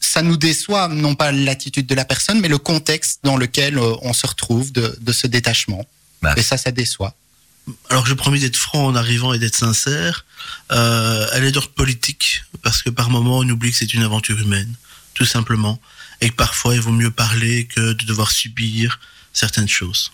[0.00, 3.94] ça nous déçoit, non pas l'attitude de la personne, mais le contexte dans lequel euh,
[4.02, 5.84] on se retrouve de, de ce détachement.
[6.22, 6.34] Bah.
[6.36, 7.14] Et ça, ça déçoit.
[7.90, 10.24] Alors j'ai promis d'être franc en arrivant et d'être sincère.
[10.72, 14.38] Euh, elle est d'ordre politique, parce que par moment on oublie que c'est une aventure
[14.40, 14.74] humaine,
[15.14, 15.78] tout simplement.
[16.20, 18.98] Et que parfois il vaut mieux parler que de devoir subir
[19.34, 20.10] certaines choses.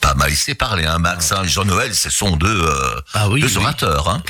[0.00, 1.32] Pas mal, il sait parler, hein, Max.
[1.32, 1.42] hein.
[1.44, 3.40] Jean-Noël, ce sont deux, euh, Ah oui.
[3.40, 3.56] deux oui.
[3.56, 4.08] orateurs.
[4.08, 4.22] Hein.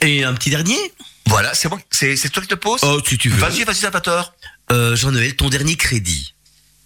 [0.00, 0.78] Et un petit dernier
[1.32, 3.38] Voilà, c'est moi, c'est c'est toi qui te pose Oh, si tu veux.
[3.40, 4.34] Vas-y, vas-y, Salvatore.
[4.70, 6.34] Euh, Jean-Noël, ton dernier crédit.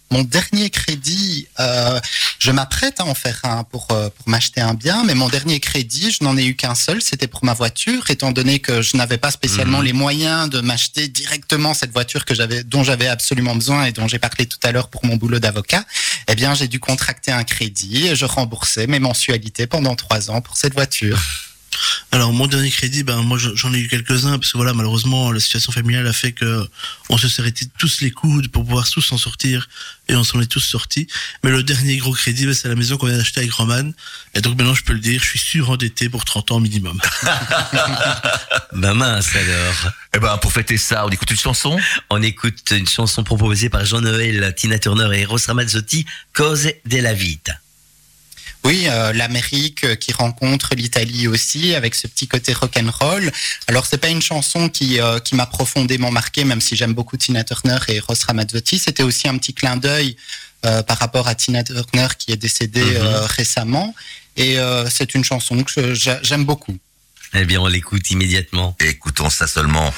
[0.09, 1.99] Mon dernier crédit, euh,
[2.39, 5.59] je m'apprête à en faire un pour, euh, pour m'acheter un bien, mais mon dernier
[5.59, 8.95] crédit, je n'en ai eu qu'un seul, c'était pour ma voiture, étant donné que je
[8.95, 9.83] n'avais pas spécialement Mhm.
[9.85, 14.07] les moyens de m'acheter directement cette voiture que j'avais, dont j'avais absolument besoin et dont
[14.07, 15.83] j'ai parlé tout à l'heure pour mon boulot d'avocat.
[16.29, 20.39] Eh bien, j'ai dû contracter un crédit et je remboursais mes mensualités pendant trois ans
[20.39, 21.19] pour cette voiture.
[22.11, 25.31] Alors mon dernier crédit, ben moi je- j'en ai eu quelques-uns parce que voilà malheureusement
[25.31, 26.67] la situation familiale a fait que
[27.09, 29.67] on se serrait tous les coudes pour pouvoir tous s'en sortir
[30.09, 31.07] et on s'en est tous sortis.
[31.43, 33.91] Mais le dernier gros crédit, ben, c'est la maison qu'on vient d'acheter avec Roman
[34.33, 36.99] et donc maintenant je peux le dire, je suis surendetté pour 30 ans minimum.
[38.73, 39.91] Ben mince alors.
[40.15, 43.85] Eh ben, pour fêter ça, on écoute une chanson On écoute une chanson proposée par
[43.85, 47.53] Jean-Noël, Tina Turner et Eros Ramazzotti, Cose della vita.
[48.63, 53.31] Oui, euh, l'Amérique euh, qui rencontre l'Italie aussi, avec ce petit côté rock'n'roll.
[53.67, 57.15] Alors, c'est pas une chanson qui, euh, qui m'a profondément marqué, même si j'aime beaucoup
[57.17, 58.77] Tina Turner et Ross Ramazzotti.
[58.79, 60.17] C'était aussi un petit clin d'œil
[60.65, 62.95] euh, par rapport à Tina Turner qui est décédée Mhm.
[62.97, 63.95] euh, récemment.
[64.35, 66.77] Et euh, c'est une chanson que j'aime beaucoup.
[67.33, 68.75] Eh bien, on l'écoute immédiatement.
[68.79, 69.93] Écoutons ça seulement.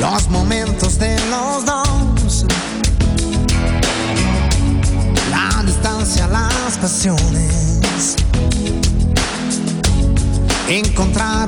[0.00, 2.46] Los momentos de los dos.
[5.30, 8.14] La distancia, las pasiones.
[10.68, 11.47] Encontrar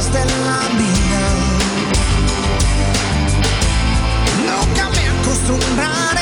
[0.00, 1.22] Cosas de la vida.
[4.46, 6.19] Nunca me acostumbraré,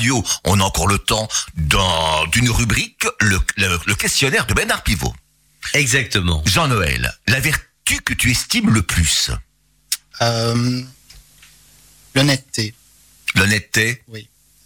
[0.00, 0.24] Radio.
[0.44, 5.14] On a encore le temps dans d'une rubrique, le, le- le questionnaire de Bernard Pivot.
[5.74, 6.42] Exactement.
[6.46, 9.30] Jean-Noël, la vertu que tu estimes le plus?
[10.22, 10.82] Euh,
[12.14, 12.72] L'honnêteté.
[13.34, 14.02] L'honnêteté?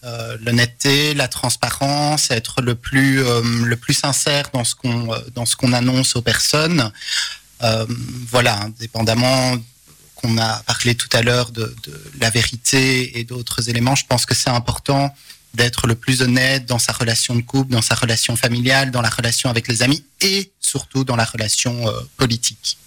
[0.04, 5.18] Euh, L'honnêteté, la transparence, être le plus euh, le plus sincère dans ce qu'on euh,
[5.34, 6.92] dans ce qu'on annonce aux personnes.
[7.62, 7.86] Euh,
[8.30, 9.56] voilà, indépendamment
[10.24, 14.24] qu'on a parlé tout à l'heure de, de la vérité et d'autres éléments, je pense
[14.24, 15.14] que c'est important
[15.52, 19.10] d'être le plus honnête dans sa relation de couple, dans sa relation familiale, dans la
[19.10, 22.78] relation avec les amis et surtout dans la relation euh, politique.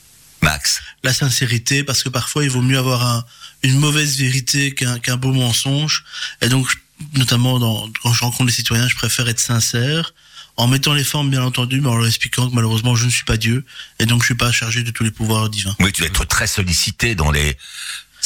[0.42, 0.82] Max.
[1.04, 3.24] La sincérité, parce que parfois il vaut mieux avoir un-
[3.64, 6.04] une mauvaise vérité qu'un beau mensonge.
[6.42, 6.68] Et donc,
[7.14, 10.14] notamment dans, quand je rencontre les citoyens, je préfère être sincère,
[10.58, 13.24] en mettant les formes bien entendu, mais en leur expliquant que malheureusement je ne suis
[13.26, 13.64] pas Dieu,
[14.00, 15.76] et donc je suis pas chargé de tous les pouvoirs divins.
[15.80, 17.58] Oui, tu vas être très sollicité dans les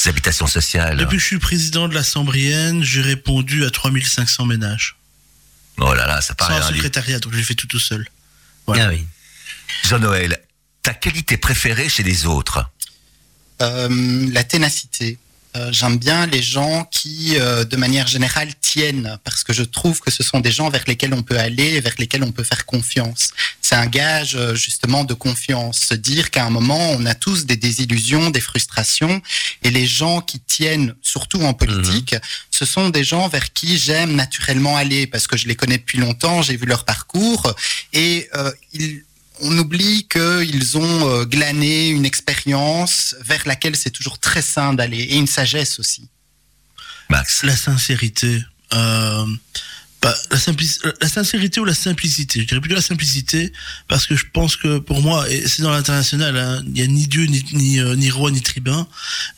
[0.06, 0.96] habitations sociales.
[0.96, 4.96] Depuis que je suis président de la Sambrienne, j'ai répondu à 3500 ménages.
[5.78, 6.68] Oh là là, ça Sans paraît livre.
[6.74, 8.06] secrétariat, donc j'ai fait tout tout seul.
[8.66, 8.86] Voilà.
[8.86, 9.04] Ah oui.
[9.84, 10.40] Jean-Noël,
[10.82, 12.64] ta qualité préférée chez les autres
[13.60, 15.18] Euh, la ténacité.
[15.54, 18.48] Euh, J'aime bien les gens qui, euh, de manière générale,
[19.24, 21.80] parce que je trouve que ce sont des gens vers lesquels on peut aller et
[21.80, 23.32] vers lesquels on peut faire confiance.
[23.60, 27.46] C'est un gage euh, justement de confiance, se dire qu'à un moment, on a tous
[27.46, 29.20] des désillusions, des frustrations,
[29.62, 32.14] et les gens qui tiennent, surtout en politique,
[32.50, 35.98] ce sont des gens vers qui j'aime naturellement aller, parce que je les connais depuis
[35.98, 37.54] longtemps, j'ai vu leur parcours,
[37.92, 39.04] et euh, ils
[39.44, 45.00] on oublie qu'ils ont euh, glané une expérience vers laquelle c'est toujours très sain d'aller
[45.00, 46.08] et une sagesse aussi.
[47.08, 47.42] Max.
[47.42, 48.42] La sincérité.
[48.74, 49.26] Euh,
[50.02, 52.40] bah, la, sincérité ou la simplicité.
[52.40, 53.52] Je dirais plutôt la simplicité
[53.86, 56.88] parce que je pense que pour moi, et c'est dans l'international, hein, il n'y a
[56.88, 58.88] ni Dieu, ni, ni, euh, ni roi, ni tribun,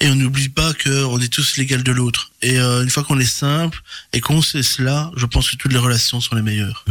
[0.01, 2.33] et on n'oublie pas qu'on est tous l'égal de l'autre.
[2.41, 3.83] Et euh, une fois qu'on est simple
[4.15, 6.87] et qu'on sait cela, je pense que toutes les relations sont les meilleures.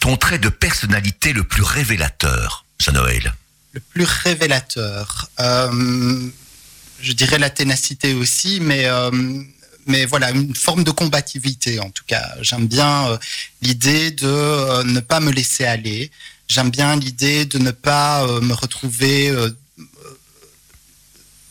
[0.00, 3.32] Ton trait de personnalité le plus révélateur, Jean-Noël
[3.74, 6.28] Le plus révélateur, euh,
[7.00, 9.10] je dirais la ténacité aussi, mais euh,
[9.88, 12.34] mais voilà une forme de combativité en tout cas.
[12.42, 13.18] J'aime bien euh,
[13.62, 16.10] l'idée de euh, ne pas me laisser aller.
[16.46, 19.34] J'aime bien l'idée de ne pas euh, me retrouver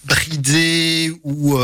[0.05, 1.59] bridé ou,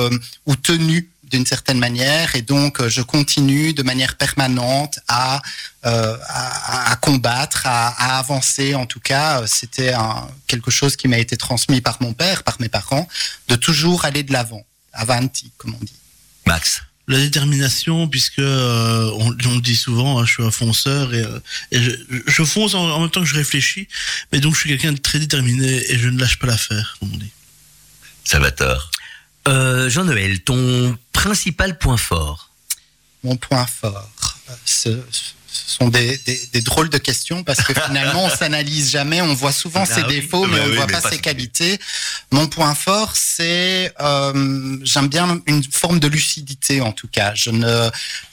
[0.46, 5.42] ou tenu d'une certaine manière, et donc je continue de manière permanente à
[5.84, 8.76] à, combattre, à, à avancer.
[8.76, 9.94] En tout cas, c'était
[10.48, 13.08] quelque chose qui m'a été transmis par mon père, par mes parents,
[13.48, 16.03] de toujours aller de l'avant, avanti, comme on dit.
[16.46, 16.84] Max.
[17.08, 21.22] La détermination, puisque euh, on, on le dit souvent, hein, je suis un fonceur et,
[21.22, 21.40] euh,
[21.72, 21.92] et je,
[22.28, 23.90] je fonce en, en même temps que je réfléchis,
[24.32, 27.12] mais donc je suis quelqu'un de très déterminé et je ne lâche pas l'affaire, comme
[27.14, 27.32] on dit.
[28.24, 28.90] Salvatore.
[29.50, 32.54] Euh, Jean-Noël, ton principal point fort
[33.24, 34.10] mon point fort
[34.66, 35.02] ce,
[35.54, 39.34] ce sont des, des, des drôles de questions parce que finalement on s'analyse jamais, on
[39.34, 40.16] voit souvent Ah ses oui.
[40.22, 41.80] défauts mais Bah on ne oui, voit pas pas ses qualités.
[42.32, 47.34] Mon point fort c'est euh, j'aime bien une forme de lucidité en tout cas.
[47.36, 47.90] Je ne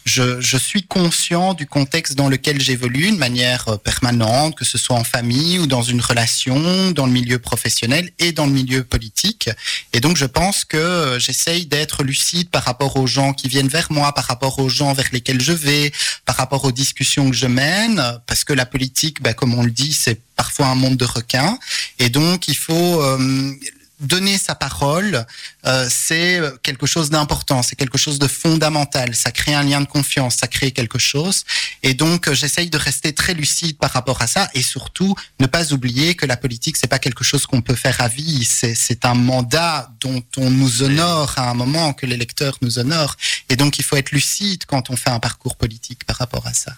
[0.06, 4.78] je, je suis conscient du contexte dans lequel j'évolue de manière euh, permanente, que ce
[4.78, 8.82] soit en famille ou dans une relation, dans le milieu professionnel et dans le milieu
[8.82, 9.50] politique.
[9.92, 13.68] Et donc je pense que euh, j'essaye d'être lucide par rapport aux gens qui viennent
[13.68, 15.92] vers moi, par rapport aux gens vers lesquels je vais,
[16.24, 19.70] par rapport aux discussions que je mène, parce que la politique, bah, comme on le
[19.70, 21.58] dit, c'est parfois un monde de requins.
[21.98, 23.52] Et donc il faut euh,
[24.00, 25.26] donner sa parole,
[25.66, 29.14] euh, c'est quelque chose d'important, c'est quelque chose de fondamental.
[29.14, 31.44] Ça crée un lien de confiance, ça crée quelque chose.
[31.82, 35.46] Et donc, euh, j'essaye de rester très lucide par rapport à ça et surtout ne
[35.46, 38.44] pas oublier que la politique, c'est pas quelque chose qu'on peut faire à vie.
[38.44, 43.16] C'est, c'est un mandat dont on nous honore à un moment, que l'électeur nous honore.
[43.48, 46.54] Et donc, il faut être lucide quand on fait un parcours politique par rapport à
[46.54, 46.72] ça.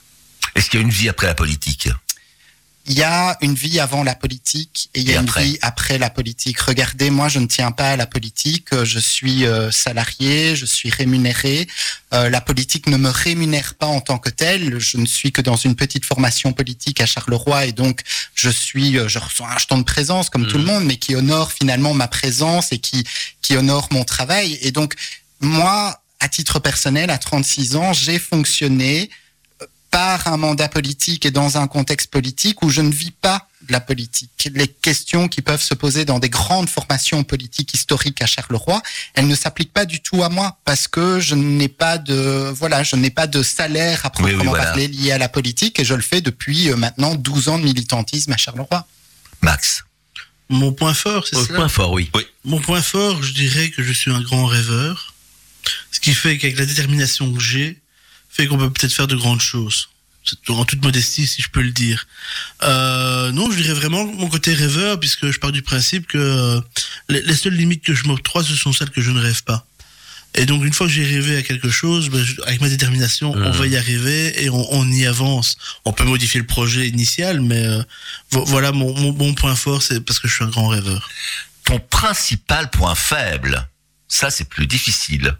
[0.54, 1.88] Est-ce qu'il y a une vie après la politique
[2.86, 5.58] Il y a une vie avant la politique et il y a Et une vie
[5.62, 6.58] après la politique.
[6.60, 8.72] Regardez, moi, je ne tiens pas à la politique.
[8.72, 11.68] Euh, Je suis euh, salarié, je suis rémunéré.
[12.12, 14.78] Euh, la politique ne me rémunère pas en tant que telle.
[14.78, 18.02] Je ne suis que dans une petite formation politique à Charleroi et donc
[18.34, 21.52] je suis, je reçois un jeton de présence comme tout le monde, mais qui honore
[21.52, 23.04] finalement ma présence et qui
[23.40, 24.58] qui honore mon travail.
[24.60, 24.94] Et donc
[25.40, 29.10] moi, à titre personnel, à 36 ans, j'ai fonctionné
[29.92, 33.72] par un mandat politique et dans un contexte politique où je ne vis pas de
[33.72, 34.48] la politique.
[34.54, 38.82] Les questions qui peuvent se poser dans des grandes formations politiques historiques à Charleroi,
[39.14, 42.82] elles ne s'appliquent pas du tout à moi parce que je n'ai pas de voilà,
[42.82, 44.64] je n'ai pas de salaire à Oui, oui, proprement voilà.
[44.64, 47.64] parler lié à la politique et je le fais depuis euh, maintenant 12 ans de
[47.64, 48.86] militantisme à Charleroi.
[49.42, 49.84] Max.
[50.48, 52.10] Mon point fort, c'est ça point fort, oui.
[52.44, 55.14] Mon point fort, je dirais que je suis un grand rêveur.
[55.90, 57.81] Ce qui fait qu'avec la détermination que j'ai,
[58.32, 59.88] fait qu'on peut peut-être faire de grandes choses.
[60.24, 62.06] C'est En toute modestie, si je peux le dire.
[62.62, 66.60] Euh, non, je dirais vraiment mon côté rêveur, puisque je pars du principe que euh,
[67.08, 69.66] les, les seules limites que je m'octroie, ce sont celles que je ne rêve pas.
[70.34, 73.32] Et donc, une fois que j'ai rêvé à quelque chose, ben, je- avec ma détermination,
[73.32, 73.50] on Mhm.
[73.50, 75.56] va y arriver et on, on y avance.
[75.84, 77.82] On peut modifier le projet initial, mais euh,
[78.30, 81.10] vo- voilà, mon, mon, mon point fort, c'est parce que je suis un grand rêveur.
[81.64, 83.68] Ton principal point faible,
[84.08, 85.36] ça c'est plus difficile.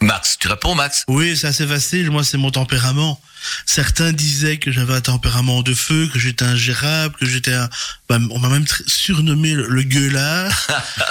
[0.00, 2.10] Max, tu réponds Max Oui, c'est assez facile.
[2.10, 3.20] Moi, c'est mon tempérament.
[3.66, 7.68] Certains disaient que j'avais un tempérament de feu, que j'étais ingérable, que j'étais un...
[8.08, 10.66] bah, on m'a même surnommé le, gueulard,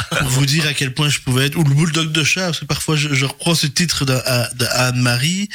[0.10, 1.58] pour vous dire à quel point je pouvais être...
[1.58, 4.14] Ou le bulldog de chat, parce que parfois, je, je reprends ce titre de,
[4.56, 5.50] de Anne-Marie.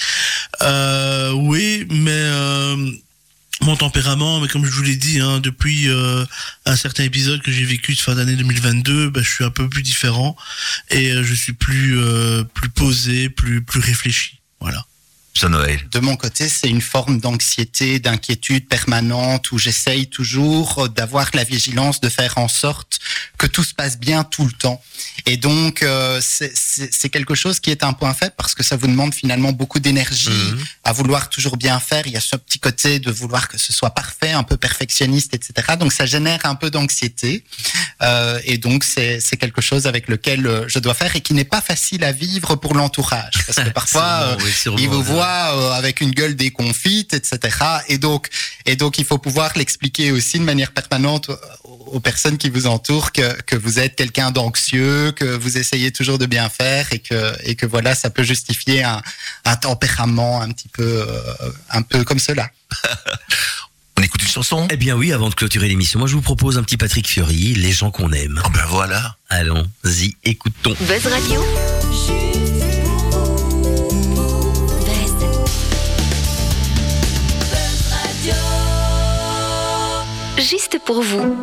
[0.62, 2.11] Euh, oui, mais...
[2.12, 2.90] euh,
[3.62, 6.24] mon tempérament, mais comme je vous l'ai dit, hein, depuis euh,
[6.66, 9.68] un certain épisode que j'ai vécu de fin d'année 2022, bah, je suis un peu
[9.68, 10.36] plus différent
[10.90, 14.40] et euh, je suis plus euh, plus posé, plus plus réfléchi.
[14.61, 14.84] Voilà.
[15.93, 22.01] De mon côté, c'est une forme d'anxiété, d'inquiétude permanente où j'essaye toujours d'avoir la vigilance
[22.01, 22.99] de faire en sorte
[23.38, 24.82] que tout se passe bien tout le temps.
[25.26, 28.86] Et donc, euh, c'est- quelque chose qui est un point faible parce que ça vous
[28.86, 30.64] demande finalement beaucoup d'énergie Mhm.
[30.84, 32.07] à vouloir toujours bien faire.
[32.07, 35.34] Il y a ce petit côté de vouloir que ce soit parfait, un peu perfectionniste,
[35.34, 35.76] etc.
[35.78, 37.45] Donc, ça génère un peu d'anxiété.
[38.03, 41.45] Euh, et donc, c'est quelque chose avec lequel euh, je dois faire et qui n'est
[41.57, 43.32] pas facile à vivre pour l'entourage.
[43.47, 44.78] Parce que parfois, euh, Sûrement, oui, sûrement.
[44.78, 47.39] il vous voit euh, avec une gueule déconfite, etc.
[47.89, 48.28] Et donc,
[48.66, 51.31] et donc, il faut pouvoir l'expliquer aussi de manière permanente
[51.64, 56.18] aux- personnes qui vous entourent que, que vous êtes quelqu'un d'anxieux, que vous essayez toujours
[56.18, 59.03] de bien faire et que, et que voilà, ça peut justifier un,
[59.45, 61.33] un tempérament un petit peu, euh,
[61.70, 62.49] un peu comme cela.
[63.99, 64.66] On écoute une chanson?
[64.70, 67.55] Eh bien oui, avant de clôturer l'émission, moi je vous propose un petit Patrick Fiori,
[67.55, 68.41] Les gens qu'on aime.
[68.45, 69.16] Ah ben voilà.
[69.28, 70.74] Allons-y, écoutons.
[70.81, 71.45] Buzz Radio.
[80.39, 81.35] Juste pour vous.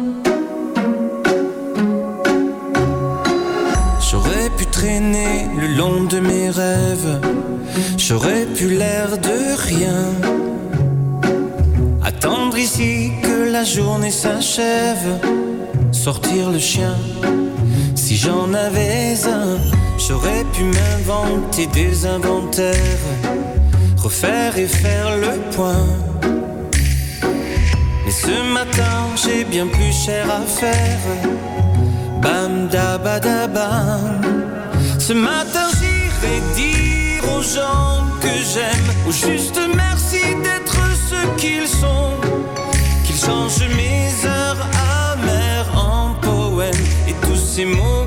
[4.10, 7.22] J'aurais pu traîner le long de mes rêves,
[7.98, 10.04] j'aurais pu l'air de rien.
[12.04, 15.20] Attendre ici que la journée s'achève,
[15.92, 16.96] sortir le chien,
[17.96, 19.58] si j'en avais un,
[19.98, 22.76] J'aurais pu m'inventer des inventaires,
[23.98, 25.86] refaire et faire le point.
[28.08, 31.04] Mais ce matin, j'ai bien plus cher à faire.
[32.22, 34.22] Bam da ba da bam.
[34.98, 40.80] Ce matin, j'irai dire aux gens que j'aime, au juste merci d'être
[41.10, 42.12] ce qu'ils sont.
[43.04, 44.66] Qu'ils changent mes heures
[45.12, 48.07] amères en poèmes et tous ces mots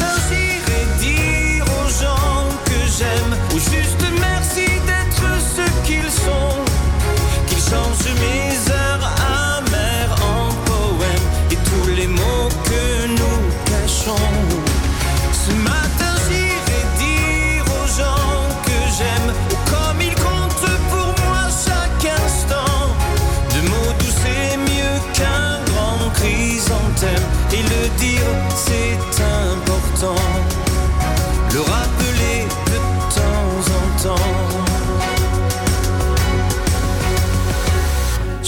[3.69, 4.00] j'aime,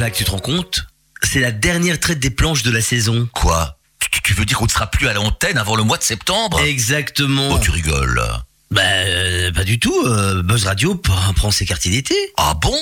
[0.00, 0.86] Jacques, tu te rends compte?
[1.22, 3.28] C'est la dernière traite des planches de la saison.
[3.34, 3.76] Quoi?
[3.98, 6.58] Tu, tu veux dire qu'on ne sera plus à l'antenne avant le mois de septembre?
[6.60, 7.50] Exactement.
[7.52, 8.22] Oh, tu rigoles.
[8.70, 9.94] Bah, euh, pas du tout.
[10.06, 12.14] euh, Buzz Radio prend ses quartiers d'été.
[12.38, 12.74] Ah bon?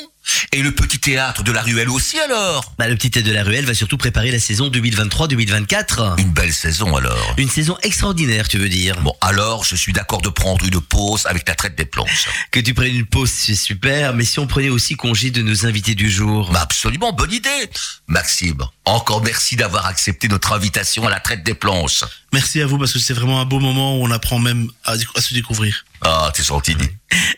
[0.53, 2.75] Et le petit théâtre de la ruelle aussi alors?
[2.79, 6.21] Bah, le petit tête de la ruelle va surtout préparer la saison 2023-2024.
[6.21, 7.35] Une belle saison alors.
[7.39, 9.01] Une saison extraordinaire, tu veux dire?
[9.01, 12.29] Bon, alors je suis d'accord de prendre une pause avec la traite des planches.
[12.51, 15.67] Que tu prennes une pause, c'est super, mais si on prenait aussi congé de nos
[15.67, 16.51] invités du jour?
[16.53, 17.71] Bah absolument, bonne idée.
[18.07, 22.05] Maxime, encore merci d'avoir accepté notre invitation à la traite des planches.
[22.33, 24.93] Merci à vous parce que c'est vraiment un beau moment où on apprend même à,
[24.93, 25.85] à se découvrir.
[26.03, 26.77] Ah, t'es gentil.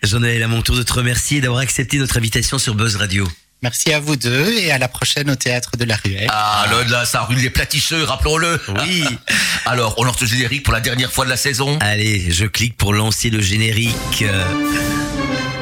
[0.02, 3.28] J'en ai à mon tour de te remercier d'avoir accepté notre invitation sur Buzz Radio.
[3.60, 6.28] Merci à vous deux et à la prochaine au théâtre de la Ruelle.
[6.30, 8.58] Ah, là, là, ça rue les platisseux, rappelons-le.
[8.80, 9.04] Oui.
[9.66, 11.78] Alors, on lance le générique pour la dernière fois de la saison.
[11.82, 14.24] Allez, je clique pour lancer le générique.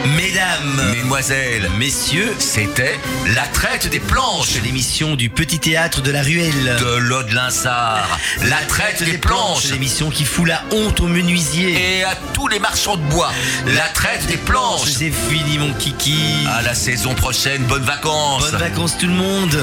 [0.07, 2.99] Mesdames, Mesdemoiselles, messieurs, c'était
[3.35, 6.77] la traite des planches l'émission du petit théâtre de la ruelle.
[6.81, 8.07] de l'Ode Linsard.
[8.45, 9.71] La traite des planches.
[9.71, 11.99] l'émission qui fout la honte aux menuisiers.
[11.99, 13.33] Et à tous les marchands de bois.
[13.67, 14.89] La traite des planches.
[14.89, 16.47] C'est fini mon kiki.
[16.49, 18.51] À la saison prochaine, bonnes vacances.
[18.51, 19.59] Bonnes vacances tout le monde.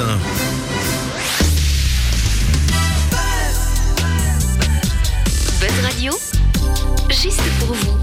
[5.60, 6.20] Buzz Radio,
[7.10, 7.96] juste pour vous.